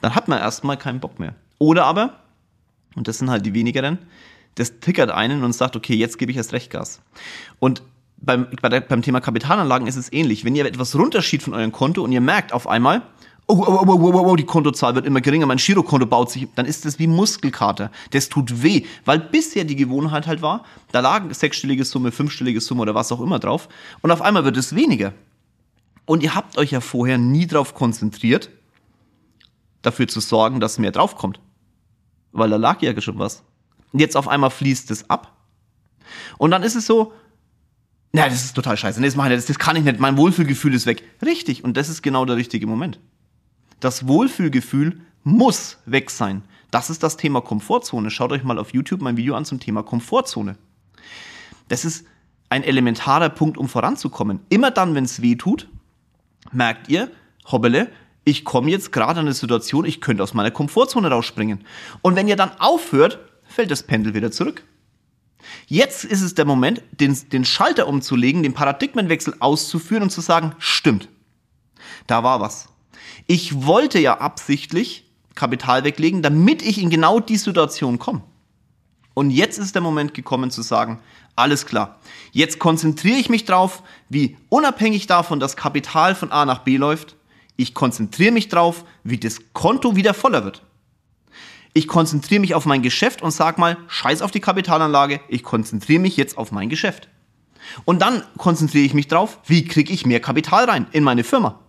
dann 0.00 0.14
hat 0.14 0.28
man 0.28 0.38
erstmal 0.38 0.78
keinen 0.78 1.00
Bock 1.00 1.18
mehr. 1.18 1.34
Oder 1.58 1.84
aber, 1.84 2.20
und 2.94 3.08
das 3.08 3.18
sind 3.18 3.30
halt 3.30 3.46
die 3.46 3.54
wenigeren, 3.54 3.98
das 4.56 4.80
triggert 4.80 5.10
einen 5.10 5.44
und 5.44 5.52
sagt, 5.52 5.76
okay, 5.76 5.94
jetzt 5.94 6.18
gebe 6.18 6.30
ich 6.30 6.36
erst 6.36 6.52
recht 6.52 6.70
Gas. 6.70 7.00
Und 7.58 7.82
beim, 8.18 8.46
beim 8.60 9.02
Thema 9.02 9.20
Kapitalanlagen 9.20 9.86
ist 9.86 9.96
es 9.96 10.12
ähnlich. 10.12 10.44
Wenn 10.44 10.56
ihr 10.56 10.64
etwas 10.64 10.96
runterschiebt 10.96 11.44
von 11.44 11.54
eurem 11.54 11.72
Konto 11.72 12.02
und 12.02 12.12
ihr 12.12 12.22
merkt 12.22 12.52
auf 12.52 12.66
einmal, 12.66 13.02
oh, 13.46 13.54
oh, 13.54 13.84
oh, 13.86 13.92
oh, 13.92 14.12
oh, 14.14 14.30
oh, 14.30 14.36
die 14.36 14.44
Kontozahl 14.44 14.94
wird 14.94 15.06
immer 15.06 15.20
geringer, 15.20 15.46
mein 15.46 15.58
Girokonto 15.58 16.06
baut 16.06 16.30
sich, 16.30 16.48
dann 16.54 16.66
ist 16.66 16.84
das 16.84 16.98
wie 16.98 17.06
Muskelkater. 17.06 17.90
Das 18.10 18.28
tut 18.28 18.62
weh, 18.62 18.84
weil 19.04 19.20
bisher 19.20 19.64
die 19.64 19.76
Gewohnheit 19.76 20.26
halt 20.26 20.42
war, 20.42 20.64
da 20.92 21.00
lag 21.00 21.32
sechsstellige 21.32 21.84
Summe, 21.84 22.12
fünfstellige 22.12 22.60
Summe 22.60 22.82
oder 22.82 22.94
was 22.94 23.12
auch 23.12 23.20
immer 23.20 23.38
drauf 23.38 23.68
und 24.02 24.10
auf 24.10 24.22
einmal 24.22 24.44
wird 24.44 24.56
es 24.56 24.74
weniger. 24.74 25.12
Und 26.06 26.22
ihr 26.22 26.34
habt 26.34 26.56
euch 26.56 26.70
ja 26.70 26.80
vorher 26.80 27.18
nie 27.18 27.46
darauf 27.46 27.74
konzentriert, 27.74 28.50
dafür 29.82 30.08
zu 30.08 30.20
sorgen, 30.20 30.60
dass 30.60 30.78
mehr 30.78 30.92
draufkommt. 30.92 31.40
Weil 32.36 32.50
da 32.50 32.56
lag 32.56 32.80
ja 32.82 32.98
schon 33.00 33.18
was. 33.18 33.42
Und 33.92 34.00
jetzt 34.00 34.16
auf 34.16 34.28
einmal 34.28 34.50
fließt 34.50 34.90
es 34.90 35.08
ab. 35.08 35.36
Und 36.38 36.50
dann 36.50 36.62
ist 36.62 36.74
es 36.74 36.86
so, 36.86 37.12
na, 38.12 38.28
das 38.28 38.44
ist 38.44 38.54
total 38.54 38.76
scheiße. 38.76 39.00
Nee, 39.00 39.06
das, 39.06 39.16
mache 39.16 39.28
ich 39.28 39.36
nicht. 39.36 39.48
das 39.48 39.58
kann 39.58 39.76
ich 39.76 39.84
nicht. 39.84 39.98
Mein 40.00 40.16
Wohlfühlgefühl 40.16 40.74
ist 40.74 40.86
weg. 40.86 41.02
Richtig. 41.24 41.64
Und 41.64 41.76
das 41.76 41.88
ist 41.88 42.02
genau 42.02 42.24
der 42.24 42.36
richtige 42.36 42.66
Moment. 42.66 42.98
Das 43.80 44.06
Wohlfühlgefühl 44.06 45.00
muss 45.24 45.78
weg 45.86 46.10
sein. 46.10 46.42
Das 46.70 46.90
ist 46.90 47.02
das 47.02 47.16
Thema 47.16 47.40
Komfortzone. 47.40 48.10
Schaut 48.10 48.32
euch 48.32 48.44
mal 48.44 48.58
auf 48.58 48.72
YouTube 48.72 49.02
mein 49.02 49.16
Video 49.16 49.34
an 49.34 49.44
zum 49.44 49.60
Thema 49.60 49.82
Komfortzone. 49.82 50.56
Das 51.68 51.84
ist 51.84 52.06
ein 52.48 52.62
elementarer 52.62 53.28
Punkt, 53.28 53.58
um 53.58 53.68
voranzukommen. 53.68 54.40
Immer 54.48 54.70
dann, 54.70 54.94
wenn 54.94 55.04
es 55.04 55.20
weh 55.20 55.36
tut, 55.36 55.68
merkt 56.52 56.88
ihr, 56.88 57.10
hobbele, 57.50 57.90
ich 58.26 58.44
komme 58.44 58.70
jetzt 58.72 58.90
gerade 58.90 59.20
an 59.20 59.26
eine 59.26 59.34
Situation, 59.34 59.84
ich 59.84 60.00
könnte 60.00 60.22
aus 60.22 60.34
meiner 60.34 60.50
Komfortzone 60.50 61.08
rausspringen. 61.08 61.64
Und 62.02 62.16
wenn 62.16 62.26
ihr 62.26 62.34
dann 62.34 62.50
aufhört, 62.58 63.20
fällt 63.44 63.70
das 63.70 63.84
Pendel 63.84 64.14
wieder 64.14 64.32
zurück. 64.32 64.64
Jetzt 65.68 66.04
ist 66.04 66.22
es 66.22 66.34
der 66.34 66.44
Moment, 66.44 66.82
den, 66.90 67.16
den 67.30 67.44
Schalter 67.44 67.86
umzulegen, 67.86 68.42
den 68.42 68.52
Paradigmenwechsel 68.52 69.36
auszuführen 69.38 70.02
und 70.02 70.10
zu 70.10 70.20
sagen, 70.20 70.56
stimmt, 70.58 71.08
da 72.08 72.24
war 72.24 72.40
was. 72.40 72.68
Ich 73.28 73.64
wollte 73.64 74.00
ja 74.00 74.18
absichtlich 74.18 75.08
Kapital 75.36 75.84
weglegen, 75.84 76.20
damit 76.20 76.62
ich 76.62 76.82
in 76.82 76.90
genau 76.90 77.20
die 77.20 77.36
Situation 77.36 78.00
komme. 78.00 78.22
Und 79.14 79.30
jetzt 79.30 79.58
ist 79.58 79.76
der 79.76 79.82
Moment 79.82 80.14
gekommen 80.14 80.50
zu 80.50 80.62
sagen, 80.62 80.98
alles 81.36 81.64
klar, 81.64 82.00
jetzt 82.32 82.58
konzentriere 82.58 83.18
ich 83.18 83.28
mich 83.28 83.44
drauf, 83.44 83.84
wie 84.08 84.36
unabhängig 84.48 85.06
davon 85.06 85.38
das 85.38 85.56
Kapital 85.56 86.16
von 86.16 86.32
A 86.32 86.44
nach 86.44 86.60
B 86.64 86.76
läuft, 86.76 87.15
ich 87.56 87.74
konzentriere 87.74 88.32
mich 88.32 88.48
drauf, 88.48 88.84
wie 89.02 89.18
das 89.18 89.38
Konto 89.52 89.96
wieder 89.96 90.14
voller 90.14 90.44
wird. 90.44 90.62
Ich 91.72 91.88
konzentriere 91.88 92.40
mich 92.40 92.54
auf 92.54 92.64
mein 92.64 92.82
Geschäft 92.82 93.20
und 93.22 93.32
sag 93.32 93.58
mal, 93.58 93.76
scheiß 93.88 94.22
auf 94.22 94.30
die 94.30 94.40
Kapitalanlage, 94.40 95.20
ich 95.28 95.42
konzentriere 95.42 96.00
mich 96.00 96.16
jetzt 96.16 96.38
auf 96.38 96.52
mein 96.52 96.68
Geschäft. 96.68 97.08
Und 97.84 98.00
dann 98.00 98.22
konzentriere 98.38 98.84
ich 98.84 98.94
mich 98.94 99.08
drauf, 99.08 99.40
wie 99.46 99.64
kriege 99.64 99.92
ich 99.92 100.06
mehr 100.06 100.20
Kapital 100.20 100.64
rein 100.64 100.86
in 100.92 101.04
meine 101.04 101.24
Firma. 101.24 101.60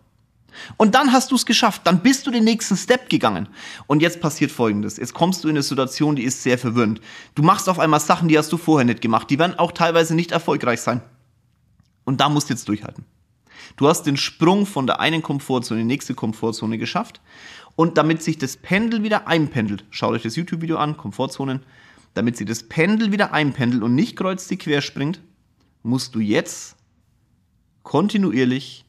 Und 0.78 0.96
dann 0.96 1.12
hast 1.12 1.32
du 1.32 1.36
es 1.36 1.46
geschafft, 1.46 1.82
dann 1.86 2.02
bist 2.02 2.26
du 2.26 2.32
den 2.32 2.44
nächsten 2.44 2.78
Step 2.78 3.10
gegangen. 3.10 3.48
Und 3.86 4.02
jetzt 4.02 4.22
passiert 4.22 4.52
folgendes. 4.52 4.98
Jetzt 4.98 5.14
kommst 5.14 5.44
du 5.44 5.50
in 5.50 5.56
eine 5.56 5.64
Situation, 5.64 6.16
die 6.16 6.24
ist 6.24 6.42
sehr 6.42 6.58
verwirrend. 6.58 7.02
Du 7.36 7.44
machst 7.44 7.70
auf 7.70 7.80
einmal 7.80 8.00
Sachen, 8.00 8.28
die 8.28 8.38
hast 8.38 8.52
du 8.52 8.58
vorher 8.58 8.86
nicht 8.86 9.02
gemacht. 9.02 9.30
Die 9.30 9.40
werden 9.40 9.60
auch 9.60 9.72
teilweise 9.72 10.16
nicht 10.16 10.32
erfolgreich 10.32 10.82
sein. 10.82 11.02
Und 12.06 12.22
da 12.22 12.30
musst 12.30 12.50
du 12.50 12.54
jetzt 12.54 12.68
durchhalten. 12.68 13.06
Du 13.76 13.88
hast 13.88 14.04
den 14.04 14.18
Sprung 14.18 14.66
von 14.66 14.88
der 14.88 15.00
einen 15.00 15.22
Komfortzone 15.22 15.82
in 15.82 15.88
die 15.88 15.94
nächste 15.94 16.16
Komfortzone 16.16 16.78
geschafft. 16.78 17.22
Und 17.76 17.98
damit 17.98 18.24
sich 18.24 18.38
das 18.38 18.58
Pendel 18.58 19.04
wieder 19.04 19.28
einpendelt, 19.28 19.86
schaut 19.92 20.14
euch 20.14 20.24
das 20.24 20.36
YouTube-Video 20.36 20.78
an, 20.78 20.98
Komfortzonen, 20.98 21.64
damit 22.14 22.36
sich 22.36 22.48
das 22.48 22.64
Pendel 22.64 23.12
wieder 23.12 23.34
einpendelt 23.34 23.84
und 23.84 23.94
nicht 23.94 24.16
kreuz 24.16 24.48
die 24.48 24.58
quer 24.58 24.82
springt, 24.82 25.22
musst 25.84 26.16
du 26.16 26.20
jetzt 26.20 26.76
kontinuierlich 27.84 28.86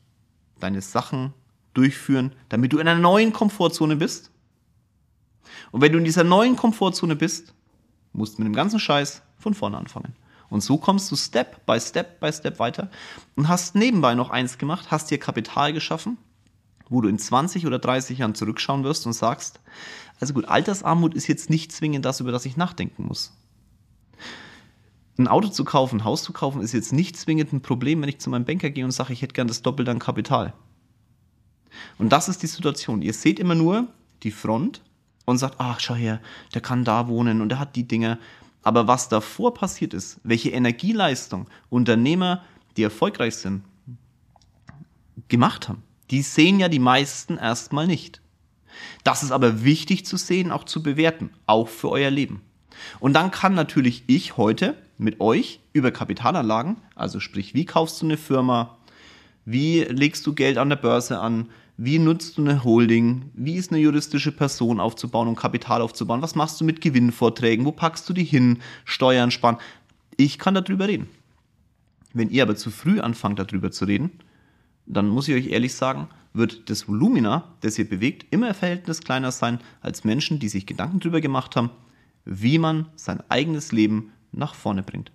deine 0.58 0.80
Sachen 0.80 1.34
durchführen, 1.74 2.32
damit 2.48 2.72
du 2.72 2.78
in 2.78 2.88
einer 2.88 2.98
neuen 2.98 3.32
Komfortzone 3.32 3.96
bist. 3.96 4.30
Und 5.70 5.82
wenn 5.82 5.92
du 5.92 5.98
in 5.98 6.04
dieser 6.04 6.24
neuen 6.24 6.56
Komfortzone 6.56 7.14
bist, 7.14 7.54
musst 8.12 8.38
du 8.38 8.42
mit 8.42 8.46
dem 8.46 8.56
ganzen 8.56 8.80
Scheiß 8.80 9.22
von 9.38 9.54
vorne 9.54 9.76
anfangen. 9.76 10.14
Und 10.50 10.62
so 10.62 10.78
kommst 10.78 11.10
du 11.10 11.16
Step 11.16 11.64
by 11.66 11.80
Step 11.80 12.20
by 12.20 12.32
Step 12.32 12.58
weiter 12.58 12.90
und 13.36 13.48
hast 13.48 13.74
nebenbei 13.74 14.14
noch 14.14 14.30
eins 14.30 14.58
gemacht, 14.58 14.90
hast 14.90 15.10
dir 15.10 15.18
Kapital 15.18 15.72
geschaffen, 15.72 16.16
wo 16.88 17.00
du 17.00 17.08
in 17.08 17.18
20 17.18 17.66
oder 17.66 17.78
30 17.78 18.18
Jahren 18.18 18.34
zurückschauen 18.34 18.84
wirst 18.84 19.06
und 19.06 19.12
sagst, 19.12 19.60
also 20.20 20.34
gut, 20.34 20.48
Altersarmut 20.48 21.14
ist 21.14 21.26
jetzt 21.26 21.50
nicht 21.50 21.70
zwingend 21.72 22.04
das, 22.04 22.20
über 22.20 22.32
das 22.32 22.46
ich 22.46 22.56
nachdenken 22.56 23.06
muss. 23.06 23.32
Ein 25.18 25.28
Auto 25.28 25.48
zu 25.48 25.64
kaufen, 25.64 26.00
ein 26.00 26.04
Haus 26.04 26.22
zu 26.22 26.32
kaufen, 26.32 26.62
ist 26.62 26.72
jetzt 26.72 26.92
nicht 26.92 27.16
zwingend 27.16 27.52
ein 27.52 27.60
Problem, 27.60 28.00
wenn 28.00 28.08
ich 28.08 28.20
zu 28.20 28.30
meinem 28.30 28.44
Banker 28.44 28.70
gehe 28.70 28.84
und 28.84 28.92
sage, 28.92 29.12
ich 29.12 29.22
hätte 29.22 29.34
gern 29.34 29.48
das 29.48 29.62
Doppelte 29.62 29.90
an 29.90 29.98
Kapital. 29.98 30.54
Und 31.98 32.10
das 32.10 32.28
ist 32.28 32.42
die 32.42 32.46
Situation. 32.46 33.02
Ihr 33.02 33.12
seht 33.12 33.38
immer 33.38 33.54
nur 33.54 33.88
die 34.22 34.30
Front 34.30 34.82
und 35.24 35.38
sagt, 35.38 35.56
ach, 35.58 35.80
schau 35.80 35.94
her, 35.94 36.20
der 36.54 36.62
kann 36.62 36.84
da 36.84 37.08
wohnen 37.08 37.40
und 37.40 37.48
der 37.50 37.58
hat 37.58 37.76
die 37.76 37.86
Dinge. 37.86 38.18
Aber 38.62 38.86
was 38.86 39.08
davor 39.08 39.54
passiert 39.54 39.94
ist, 39.94 40.20
welche 40.24 40.50
Energieleistung 40.50 41.48
Unternehmer, 41.70 42.44
die 42.76 42.82
erfolgreich 42.82 43.36
sind, 43.36 43.62
gemacht 45.28 45.68
haben, 45.68 45.82
die 46.10 46.22
sehen 46.22 46.58
ja 46.58 46.68
die 46.68 46.78
meisten 46.78 47.36
erstmal 47.36 47.86
nicht. 47.86 48.20
Das 49.04 49.22
ist 49.22 49.32
aber 49.32 49.64
wichtig 49.64 50.06
zu 50.06 50.16
sehen, 50.16 50.52
auch 50.52 50.64
zu 50.64 50.82
bewerten, 50.82 51.30
auch 51.46 51.68
für 51.68 51.90
euer 51.90 52.10
Leben. 52.10 52.42
Und 53.00 53.14
dann 53.14 53.30
kann 53.30 53.54
natürlich 53.54 54.04
ich 54.06 54.36
heute 54.36 54.76
mit 54.98 55.20
euch 55.20 55.60
über 55.72 55.90
Kapitalanlagen, 55.90 56.76
also 56.94 57.20
sprich, 57.20 57.54
wie 57.54 57.64
kaufst 57.64 58.00
du 58.00 58.06
eine 58.06 58.16
Firma, 58.16 58.78
wie 59.44 59.80
legst 59.82 60.26
du 60.26 60.34
Geld 60.34 60.58
an 60.58 60.68
der 60.68 60.76
Börse 60.76 61.18
an, 61.18 61.48
wie 61.80 62.00
nutzt 62.00 62.36
du 62.36 62.42
eine 62.42 62.64
Holding? 62.64 63.30
Wie 63.34 63.54
ist 63.54 63.70
eine 63.70 63.80
juristische 63.80 64.32
Person 64.32 64.80
aufzubauen 64.80 65.28
und 65.28 65.36
Kapital 65.36 65.80
aufzubauen? 65.80 66.22
Was 66.22 66.34
machst 66.34 66.60
du 66.60 66.64
mit 66.64 66.80
Gewinnvorträgen? 66.80 67.64
Wo 67.64 67.70
packst 67.70 68.08
du 68.08 68.12
die 68.12 68.24
hin? 68.24 68.58
Steuern 68.84 69.30
sparen? 69.30 69.58
Ich 70.16 70.40
kann 70.40 70.56
darüber 70.56 70.88
reden. 70.88 71.06
Wenn 72.12 72.30
ihr 72.30 72.42
aber 72.42 72.56
zu 72.56 72.72
früh 72.72 72.98
anfangt, 72.98 73.38
darüber 73.38 73.70
zu 73.70 73.84
reden, 73.84 74.10
dann 74.86 75.08
muss 75.08 75.28
ich 75.28 75.36
euch 75.36 75.52
ehrlich 75.52 75.72
sagen, 75.72 76.08
wird 76.32 76.68
das 76.68 76.88
Volumina, 76.88 77.44
das 77.60 77.78
ihr 77.78 77.88
bewegt, 77.88 78.26
immer 78.32 78.48
ein 78.48 78.54
Verhältnis 78.54 79.00
kleiner 79.00 79.30
sein 79.30 79.60
als 79.80 80.02
Menschen, 80.02 80.40
die 80.40 80.48
sich 80.48 80.66
Gedanken 80.66 80.98
darüber 80.98 81.20
gemacht 81.20 81.54
haben, 81.54 81.70
wie 82.24 82.58
man 82.58 82.86
sein 82.96 83.22
eigenes 83.28 83.70
Leben 83.70 84.10
nach 84.32 84.54
vorne 84.54 84.82
bringt. 84.82 85.12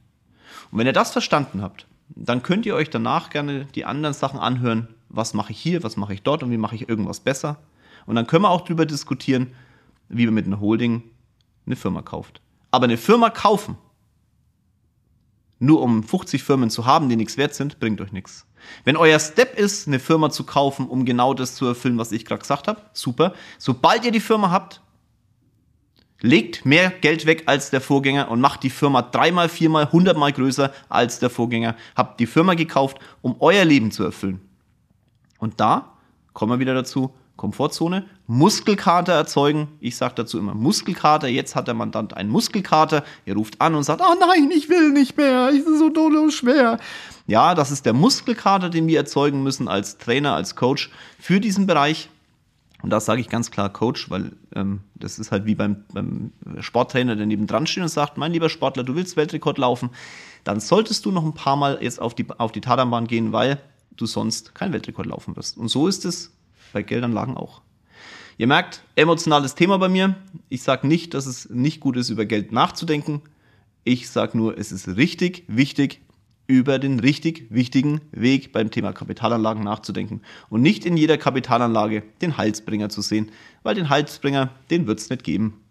Und 0.71 0.80
wenn 0.80 0.88
ihr 0.88 0.93
das 0.93 1.12
verstanden 1.12 1.62
habt, 1.62 1.88
dann 2.08 2.41
könnt 2.41 2.65
ihr 2.65 2.76
euch 2.76 2.89
danach 2.89 3.32
gerne 3.32 3.65
die 3.76 3.84
anderen 3.84 4.13
Sachen 4.13 4.39
anhören, 4.39 4.88
was 5.13 5.34
mache 5.34 5.54
ich 5.54 5.60
hier, 5.60 5.84
was 5.84 5.95
mache 5.95 6.13
ich 6.13 6.21
dort 6.21 6.43
und 6.43 6.52
wie 6.52 6.58
mache 6.58 6.76
ich 6.76 6.89
irgendwas 6.89 7.21
besser. 7.21 7.60
Und 8.06 8.15
dann 8.15 8.28
können 8.28 8.43
wir 8.43 8.49
auch 8.49 8.62
darüber 8.62 8.86
diskutieren, 8.86 9.54
wie 10.10 10.26
man 10.26 10.34
mit 10.34 10.45
einer 10.45 10.60
Holding 10.60 11.04
eine 11.65 11.78
Firma 11.78 12.02
kauft. 12.02 12.41
Aber 12.71 12.84
eine 12.84 12.97
Firma 12.97 13.30
kaufen, 13.30 13.78
nur 15.60 15.82
um 15.82 16.04
50 16.04 16.43
Firmen 16.43 16.69
zu 16.69 16.86
haben, 16.86 17.08
die 17.08 17.15
nichts 17.15 17.38
wert 17.38 17.54
sind, 17.54 17.80
bringt 17.80 18.02
euch 18.02 18.12
nichts. 18.12 18.45
Wenn 18.84 18.97
euer 18.97 19.19
Step 19.19 19.58
ist, 19.58 19.88
eine 19.88 19.99
Firma 19.99 20.30
zu 20.30 20.43
kaufen, 20.43 20.88
um 20.88 21.06
genau 21.06 21.34
das 21.34 21.56
zu 21.56 21.65
erfüllen, 21.65 21.97
was 21.97 22.12
ich 22.12 22.26
gerade 22.26 22.41
gesagt 22.41 22.67
habe, 22.67 22.82
super. 22.91 23.34
Sobald 23.60 24.04
ihr 24.04 24.12
die 24.12 24.19
Firma 24.19 24.52
habt, 24.52 24.82
Legt 26.26 26.65
mehr 26.65 26.89
Geld 26.89 27.26
weg 27.26 27.43
als 27.47 27.69
der 27.69 27.82
Vorgänger 27.82 28.32
und 28.32 28.39
macht 28.39 28.63
die 28.63 28.69
Firma 28.69 29.02
dreimal, 29.02 29.49
viermal, 29.49 29.91
hundertmal 29.91 30.32
größer 30.32 30.71
als 30.88 31.19
der 31.19 31.30
Vorgänger. 31.30 31.76
Habt 31.97 32.17
die 32.21 32.28
Firma 32.28 32.54
gekauft, 32.54 32.97
um 33.21 33.36
euer 33.41 33.65
Leben 33.65 33.91
zu 33.91 34.06
erfüllen. 34.06 34.39
Und 35.43 35.60
da 35.60 35.89
kommen 36.32 36.53
wir 36.53 36.60
wieder 36.60 36.73
dazu, 36.73 37.13
Komfortzone, 37.36 38.06
Muskelkater 38.27 39.12
erzeugen. 39.12 39.67
Ich 39.82 39.97
sage 39.97 40.13
dazu 40.15 40.39
immer 40.39 40.53
Muskelkater. 40.53 41.27
Jetzt 41.27 41.53
hat 41.53 41.67
der 41.67 41.73
Mandant 41.73 42.15
einen 42.15 42.29
Muskelkater. 42.29 43.03
Er 43.25 43.36
ruft 43.36 43.60
an 43.60 43.75
und 43.75 43.84
sagt, 43.84 43.99
oh 44.01 44.15
nein, 44.17 44.49
ich 44.56 44.69
will 44.69 44.91
nicht 44.91 45.17
mehr, 45.17 45.49
es 45.49 45.65
ist 45.65 45.79
so 45.79 45.89
doll 45.89 46.15
und 46.15 46.32
schwer. 46.32 46.79
Ja, 47.27 47.56
das 47.56 47.71
ist 47.71 47.86
der 47.86 47.91
Muskelkater, 47.91 48.69
den 48.69 48.88
wir 48.88 48.97
erzeugen 48.97 49.43
müssen 49.43 49.67
als 49.67 49.97
Trainer, 49.97 50.34
als 50.34 50.56
Coach 50.56 50.89
für 51.19 51.41
diesen 51.41 51.67
Bereich. 51.67 52.10
Und 52.82 52.91
da 52.91 53.01
sage 53.01 53.19
ich 53.19 53.27
ganz 53.27 53.51
klar 53.51 53.67
Coach, 53.67 54.10
weil 54.10 54.32
ähm, 54.56 54.79
das 54.95 55.19
ist 55.19 55.34
halt 55.34 55.45
wie 55.45 55.56
beim, 55.56 55.84
beim 55.91 56.32
Sporttrainer, 56.62 57.17
der 57.17 57.25
neben 57.25 57.47
dran 57.47 57.67
steht 57.67 57.84
und 57.84 57.89
sagt, 57.89 58.17
mein 58.17 58.32
lieber 58.32 58.47
Sportler, 58.47 58.86
du 58.86 58.95
willst 58.95 59.17
Weltrekord 59.17 59.58
laufen, 59.58 59.89
dann 60.45 60.62
solltest 60.62 61.06
du 61.06 61.12
noch 61.12 61.25
ein 61.25 61.34
paar 61.34 61.58
Mal 61.58 61.79
jetzt 61.82 62.01
auf 62.01 62.15
die, 62.15 62.25
auf 62.38 62.53
die 62.53 62.62
Tatanbahn 62.62 63.08
gehen, 63.08 63.34
weil 63.34 63.60
du 63.97 64.06
sonst 64.06 64.56
kein 64.56 64.73
Weltrekord 64.73 65.08
laufen 65.08 65.36
wirst. 65.36 65.58
Und 65.58 65.69
so 65.69 65.88
ist 65.88 66.06
es 66.06 66.32
bei 66.71 66.84
Geldanlagen 66.84 67.38
auch. 67.38 67.62
Ihr 68.38 68.47
merkt, 68.47 68.84
emotionales 68.95 69.56
Thema 69.56 69.77
bei 69.77 69.89
mir. 69.89 70.15
Ich 70.49 70.63
sage 70.63 70.88
nicht, 70.88 71.13
dass 71.13 71.25
es 71.25 71.49
nicht 71.49 71.79
gut 71.79 71.97
ist, 71.97 72.10
über 72.10 72.25
Geld 72.25 72.51
nachzudenken. 72.51 73.21
Ich 73.84 74.10
sage 74.10 74.38
nur, 74.38 74.58
es 74.58 74.71
ist 74.71 74.88
richtig 74.88 75.43
wichtig, 75.47 76.01
über 76.47 76.79
den 76.79 76.99
richtig 76.99 77.47
wichtigen 77.49 78.01
Weg 78.12 78.51
beim 78.51 78.69
Thema 78.69 78.91
Kapitalanlagen 78.91 79.63
nachzudenken 79.63 80.21
und 80.49 80.62
nicht 80.62 80.86
in 80.86 80.97
jeder 80.97 81.17
Kapitalanlage 81.17 82.03
den 82.21 82.38
Halsbringer 82.38 82.89
zu 82.89 83.01
sehen, 83.01 83.32
weil 83.62 83.75
den 83.75 83.89
Halsbringer, 83.89 84.49
den 84.69 84.88
wird 84.88 84.99
es 84.99 85.10
nicht 85.10 85.23
geben. 85.23 85.62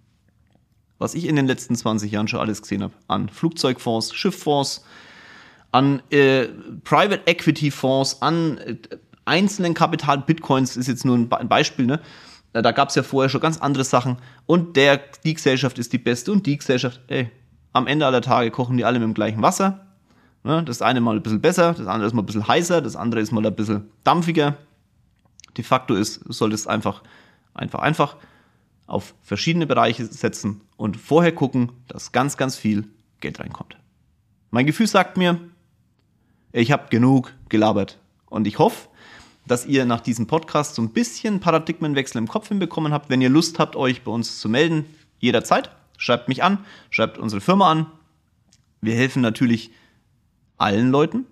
Was 0.99 1.15
ich 1.15 1.27
in 1.27 1.37
den 1.37 1.47
letzten 1.47 1.75
20 1.75 2.13
Jahren 2.13 2.29
schon 2.29 2.41
alles 2.41 2.63
gesehen 2.63 2.83
habe, 2.83 2.95
an 3.09 3.29
Flugzeugfonds, 3.29 4.15
Schifffonds, 4.15 4.85
an 5.73 6.03
äh, 6.11 6.47
Private 6.85 7.23
Equity 7.27 7.71
Fonds, 7.71 8.23
an 8.23 8.59
äh, 8.59 8.77
einzelnen 9.25 9.75
Kapital, 9.75 10.19
Bitcoins 10.19 10.77
ist 10.77 10.87
jetzt 10.87 11.05
nur 11.05 11.17
ein, 11.17 11.33
ein 11.33 11.49
Beispiel, 11.49 11.87
ne? 11.87 12.01
Da 12.53 12.73
gab 12.73 12.91
es 12.91 12.95
ja 12.97 13.03
vorher 13.03 13.31
schon 13.31 13.41
ganz 13.41 13.57
andere 13.59 13.83
Sachen 13.83 14.19
und 14.45 14.77
der, 14.77 15.01
die 15.25 15.33
Gesellschaft 15.33 15.79
ist 15.79 15.95
die 15.95 15.99
beste 15.99 16.33
und 16.33 16.45
die 16.45 16.59
Gesellschaft, 16.59 17.01
ey, 17.09 17.31
am 17.73 17.87
Ende 17.87 18.05
aller 18.05 18.21
Tage 18.21 18.51
kochen 18.51 18.77
die 18.77 18.85
alle 18.85 18.99
mit 18.99 19.09
dem 19.09 19.15
gleichen 19.15 19.41
Wasser 19.41 19.87
Ne? 20.45 20.65
Das 20.65 20.83
eine 20.83 21.01
mal 21.01 21.17
ein 21.17 21.23
bisschen 21.23 21.41
besser, 21.41 21.75
das 21.75 21.87
andere 21.87 22.07
ist 22.07 22.15
mal 22.15 22.23
ein 22.23 22.27
bisschen 22.27 22.47
heißer, 22.47 22.83
das 22.83 22.97
andere 22.97 23.21
ist 23.21 23.33
mal 23.33 23.45
ein 23.45 23.55
bisschen 23.55 23.91
dampfiger. 24.05 24.57
De 25.57 25.65
facto 25.65 25.95
ist, 25.95 26.21
solltest 26.29 26.67
einfach, 26.67 27.03
einfach, 27.55 27.81
einfach 27.81 28.17
auf 28.87 29.15
verschiedene 29.23 29.67
Bereiche 29.67 30.05
setzen 30.07 30.63
und 30.77 30.97
vorher 30.97 31.33
gucken, 31.33 31.73
dass 31.89 32.13
ganz, 32.13 32.37
ganz 32.37 32.57
viel 32.57 32.89
Geld 33.21 33.39
reinkommt. 33.39 33.77
Mein 34.51 34.67
Gefühl 34.67 34.87
sagt 34.87 35.17
mir, 35.17 35.39
ich 36.53 36.71
habe 36.73 36.89
genug 36.91 37.33
gelabert 37.49 37.99
und 38.27 38.47
ich 38.47 38.59
hoffe, 38.59 38.89
dass 39.47 39.67
ihr 39.67 39.85
nach 39.85 40.01
diesem 40.01 40.27
Podcast 40.27 40.75
so 40.75 40.83
ein 40.83 40.91
bisschen 40.91 41.41
Paradigmenwechsel 41.41 42.19
im 42.19 42.29
Kopf 42.29 42.49
hinbekommen 42.49 42.93
habt. 42.93 43.11
Wenn 43.11 43.21
ihr 43.21 43.29
Lust 43.29 43.59
habt, 43.59 43.75
euch 43.75 44.03
bei 44.03 44.13
uns 44.13 44.39
zu 44.39 44.49
melden, 44.49 44.85
jederzeit, 45.19 45.71
schreibt 45.97 46.29
mich 46.29 46.43
an, 46.43 46.59
schreibt 46.91 47.19
unsere 47.19 47.41
Firma 47.41 47.71
an. 47.71 47.87
Wir 48.81 48.95
helfen 48.95 49.23
natürlich 49.23 49.71
allen 50.59 50.91
Leuten. 50.91 51.27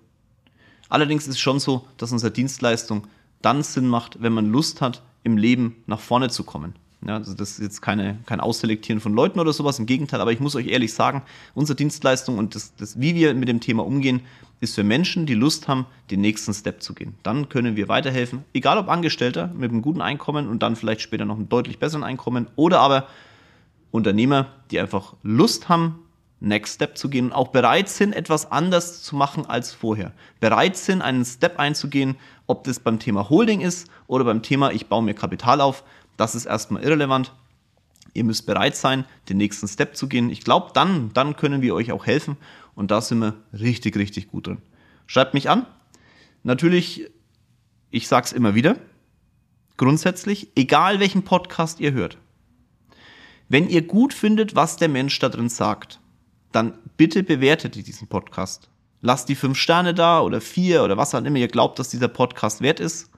Allerdings 0.89 1.23
ist 1.23 1.35
es 1.35 1.39
schon 1.39 1.59
so, 1.59 1.87
dass 1.97 2.11
unsere 2.11 2.31
Dienstleistung 2.31 3.07
dann 3.41 3.63
Sinn 3.63 3.87
macht, 3.87 4.21
wenn 4.21 4.33
man 4.33 4.51
Lust 4.51 4.81
hat, 4.81 5.01
im 5.23 5.37
Leben 5.37 5.83
nach 5.85 5.99
vorne 5.99 6.29
zu 6.29 6.43
kommen. 6.43 6.75
Ja, 7.05 7.15
also 7.15 7.33
das 7.33 7.51
ist 7.51 7.59
jetzt 7.59 7.81
keine, 7.81 8.19
kein 8.27 8.39
Ausselektieren 8.39 8.99
von 8.99 9.13
Leuten 9.13 9.39
oder 9.39 9.53
sowas, 9.53 9.79
im 9.79 9.87
Gegenteil, 9.87 10.21
aber 10.21 10.31
ich 10.31 10.39
muss 10.39 10.55
euch 10.55 10.67
ehrlich 10.67 10.93
sagen, 10.93 11.23
unsere 11.55 11.75
Dienstleistung 11.75 12.37
und 12.37 12.53
das, 12.53 12.75
das, 12.75 12.99
wie 12.99 13.15
wir 13.15 13.33
mit 13.33 13.47
dem 13.47 13.59
Thema 13.59 13.83
umgehen, 13.83 14.21
ist 14.59 14.75
für 14.75 14.83
Menschen, 14.83 15.25
die 15.25 15.33
Lust 15.33 15.67
haben, 15.67 15.87
den 16.11 16.21
nächsten 16.21 16.53
Step 16.53 16.83
zu 16.83 16.93
gehen. 16.93 17.15
Dann 17.23 17.49
können 17.49 17.75
wir 17.75 17.87
weiterhelfen, 17.87 18.45
egal 18.53 18.77
ob 18.77 18.87
Angestellter 18.87 19.47
mit 19.47 19.71
einem 19.71 19.81
guten 19.81 20.01
Einkommen 20.01 20.47
und 20.47 20.61
dann 20.61 20.75
vielleicht 20.75 21.01
später 21.01 21.25
noch 21.25 21.37
einem 21.37 21.49
deutlich 21.49 21.79
besseren 21.79 22.03
Einkommen 22.03 22.47
oder 22.55 22.79
aber 22.79 23.07
Unternehmer, 23.89 24.47
die 24.69 24.79
einfach 24.79 25.15
Lust 25.23 25.69
haben, 25.69 25.99
Next 26.39 26.75
Step 26.75 26.97
zu 26.97 27.09
gehen 27.09 27.25
und 27.25 27.33
auch 27.33 27.49
bereit 27.49 27.87
sind, 27.87 28.13
etwas 28.13 28.51
anders 28.51 29.03
zu 29.03 29.15
machen 29.15 29.45
als 29.45 29.73
vorher. 29.73 30.11
Bereit 30.39 30.75
sind, 30.75 31.01
einen 31.01 31.23
Step 31.23 31.59
einzugehen, 31.59 32.15
ob 32.47 32.63
das 32.63 32.79
beim 32.79 32.97
Thema 32.97 33.29
Holding 33.29 33.61
ist 33.61 33.87
oder 34.07 34.23
beim 34.23 34.41
Thema, 34.41 34.71
ich 34.71 34.87
baue 34.87 35.03
mir 35.03 35.13
Kapital 35.13 35.61
auf, 35.61 35.83
das 36.17 36.35
ist 36.35 36.45
erstmal 36.45 36.83
irrelevant. 36.83 37.33
Ihr 38.13 38.23
müsst 38.23 38.45
bereit 38.45 38.75
sein, 38.75 39.05
den 39.29 39.37
nächsten 39.37 39.67
Step 39.67 39.95
zu 39.95 40.07
gehen. 40.07 40.29
Ich 40.29 40.43
glaube, 40.43 40.71
dann, 40.73 41.13
dann 41.13 41.35
können 41.35 41.61
wir 41.61 41.75
euch 41.75 41.91
auch 41.91 42.05
helfen 42.05 42.37
und 42.75 42.91
da 42.91 43.01
sind 43.01 43.19
wir 43.19 43.35
richtig, 43.53 43.95
richtig 43.95 44.27
gut 44.27 44.47
drin. 44.47 44.61
Schreibt 45.07 45.33
mich 45.33 45.49
an. 45.49 45.65
Natürlich, 46.43 47.09
ich 47.89 48.07
sage 48.07 48.25
es 48.25 48.33
immer 48.33 48.55
wieder, 48.55 48.77
grundsätzlich, 49.77 50.49
egal 50.55 50.99
welchen 50.99 51.23
Podcast 51.23 51.79
ihr 51.79 51.91
hört, 51.91 52.17
wenn 53.49 53.69
ihr 53.69 53.81
gut 53.81 54.13
findet, 54.13 54.55
was 54.55 54.77
der 54.77 54.87
Mensch 54.87 55.19
da 55.19 55.29
drin 55.29 55.49
sagt, 55.49 55.99
dann 56.51 56.77
bitte 56.97 57.23
bewertet 57.23 57.75
ihr 57.75 57.83
diesen 57.83 58.07
Podcast. 58.07 58.69
Lasst 59.01 59.29
die 59.29 59.35
fünf 59.35 59.57
Sterne 59.57 59.93
da 59.93 60.21
oder 60.21 60.41
vier 60.41 60.83
oder 60.83 60.97
was 60.97 61.13
auch 61.13 61.23
immer 61.23 61.37
ihr 61.37 61.47
glaubt, 61.47 61.79
dass 61.79 61.89
dieser 61.89 62.07
Podcast 62.07 62.61
wert 62.61 62.79
ist. 62.79 63.09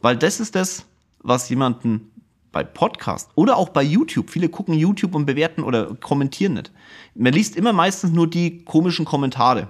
Weil 0.00 0.16
das 0.16 0.40
ist 0.40 0.54
das, 0.54 0.84
was 1.20 1.48
jemanden 1.48 2.11
bei 2.52 2.62
Podcast 2.62 3.30
oder 3.34 3.56
auch 3.56 3.70
bei 3.70 3.82
YouTube, 3.82 4.30
viele 4.30 4.48
gucken 4.48 4.74
YouTube 4.74 5.14
und 5.14 5.26
bewerten 5.26 5.62
oder 5.62 5.94
kommentieren 5.94 6.54
nicht. 6.54 6.70
Man 7.14 7.32
liest 7.32 7.56
immer 7.56 7.72
meistens 7.72 8.12
nur 8.12 8.28
die 8.28 8.64
komischen 8.64 9.04
Kommentare. 9.04 9.68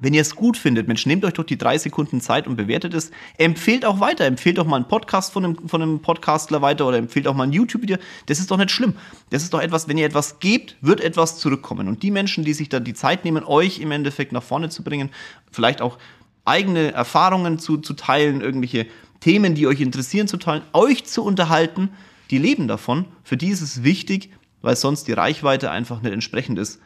Wenn 0.00 0.12
ihr 0.12 0.20
es 0.20 0.34
gut 0.34 0.56
findet, 0.56 0.88
Mensch, 0.88 1.06
nehmt 1.06 1.24
euch 1.24 1.34
doch 1.34 1.44
die 1.44 1.56
drei 1.56 1.78
Sekunden 1.78 2.20
Zeit 2.20 2.46
und 2.46 2.56
bewertet 2.56 2.94
es. 2.94 3.10
Empfehlt 3.38 3.84
auch 3.84 4.00
weiter. 4.00 4.24
Empfehlt 4.24 4.58
auch 4.58 4.66
mal 4.66 4.76
einen 4.76 4.88
Podcast 4.88 5.32
von 5.32 5.44
einem, 5.44 5.68
von 5.68 5.80
einem 5.80 6.00
Podcastler 6.00 6.60
weiter 6.62 6.86
oder 6.86 6.98
empfehlt 6.98 7.28
auch 7.28 7.34
mal 7.34 7.44
ein 7.44 7.52
YouTube-Video. 7.52 7.96
Das 8.26 8.40
ist 8.40 8.50
doch 8.50 8.56
nicht 8.56 8.72
schlimm. 8.72 8.94
Das 9.30 9.44
ist 9.44 9.54
doch 9.54 9.60
etwas, 9.60 9.88
wenn 9.88 9.96
ihr 9.96 10.06
etwas 10.06 10.40
gebt, 10.40 10.76
wird 10.80 11.00
etwas 11.00 11.38
zurückkommen. 11.38 11.86
Und 11.86 12.02
die 12.02 12.10
Menschen, 12.10 12.44
die 12.44 12.54
sich 12.54 12.68
da 12.68 12.80
die 12.80 12.94
Zeit 12.94 13.24
nehmen, 13.24 13.44
euch 13.44 13.78
im 13.78 13.92
Endeffekt 13.92 14.32
nach 14.32 14.42
vorne 14.42 14.68
zu 14.68 14.82
bringen, 14.82 15.10
vielleicht 15.52 15.80
auch 15.80 15.96
eigene 16.44 16.92
Erfahrungen 16.92 17.58
zu, 17.58 17.78
zu 17.78 17.94
teilen, 17.94 18.40
irgendwelche 18.40 18.86
Themen, 19.24 19.54
die 19.54 19.66
euch 19.66 19.80
interessieren, 19.80 20.28
zu 20.28 20.36
teilen, 20.36 20.62
euch 20.74 21.06
zu 21.06 21.24
unterhalten, 21.24 21.88
die 22.30 22.38
leben 22.38 22.68
davon. 22.68 23.06
Für 23.22 23.36
die 23.36 23.48
ist 23.48 23.62
es 23.62 23.82
wichtig, 23.82 24.30
weil 24.60 24.76
sonst 24.76 25.08
die 25.08 25.12
Reichweite 25.12 25.70
einfach 25.70 26.02
nicht 26.02 26.12
entsprechend 26.12 26.58
ist 26.58 26.80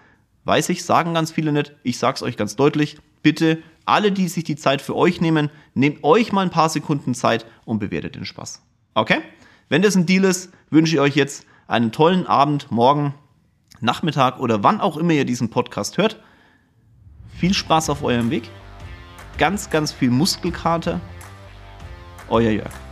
Weiß 0.48 0.70
ich, 0.70 0.82
sagen 0.82 1.12
ganz 1.12 1.30
viele 1.30 1.52
nicht. 1.52 1.74
Ich 1.82 1.98
sag's 1.98 2.22
euch 2.22 2.38
ganz 2.38 2.56
deutlich. 2.56 2.96
Bitte, 3.22 3.58
alle, 3.84 4.12
die 4.12 4.28
sich 4.28 4.44
die 4.44 4.56
Zeit 4.56 4.80
für 4.80 4.96
euch 4.96 5.20
nehmen, 5.20 5.50
nehmt 5.74 6.02
euch 6.04 6.32
mal 6.32 6.40
ein 6.40 6.48
paar 6.48 6.70
Sekunden 6.70 7.14
Zeit 7.14 7.44
und 7.66 7.80
bewertet 7.80 8.14
den 8.14 8.24
Spaß. 8.24 8.62
Okay? 8.94 9.18
Wenn 9.68 9.82
das 9.82 9.94
ein 9.94 10.06
Deal 10.06 10.24
ist, 10.24 10.50
wünsche 10.70 10.94
ich 10.94 11.00
euch 11.00 11.16
jetzt 11.16 11.44
einen 11.66 11.92
tollen 11.92 12.26
Abend, 12.26 12.70
morgen, 12.70 13.12
Nachmittag 13.80 14.40
oder 14.40 14.62
wann 14.62 14.80
auch 14.80 14.96
immer 14.96 15.12
ihr 15.12 15.26
diesen 15.26 15.50
Podcast 15.50 15.98
hört. 15.98 16.18
Viel 17.36 17.52
Spaß 17.52 17.90
auf 17.90 18.02
eurem 18.02 18.30
Weg. 18.30 18.48
Ganz, 19.36 19.68
ganz 19.68 19.92
viel 19.92 20.08
Muskelkater. 20.10 20.98
Euer 22.30 22.50
Jörg. 22.50 22.87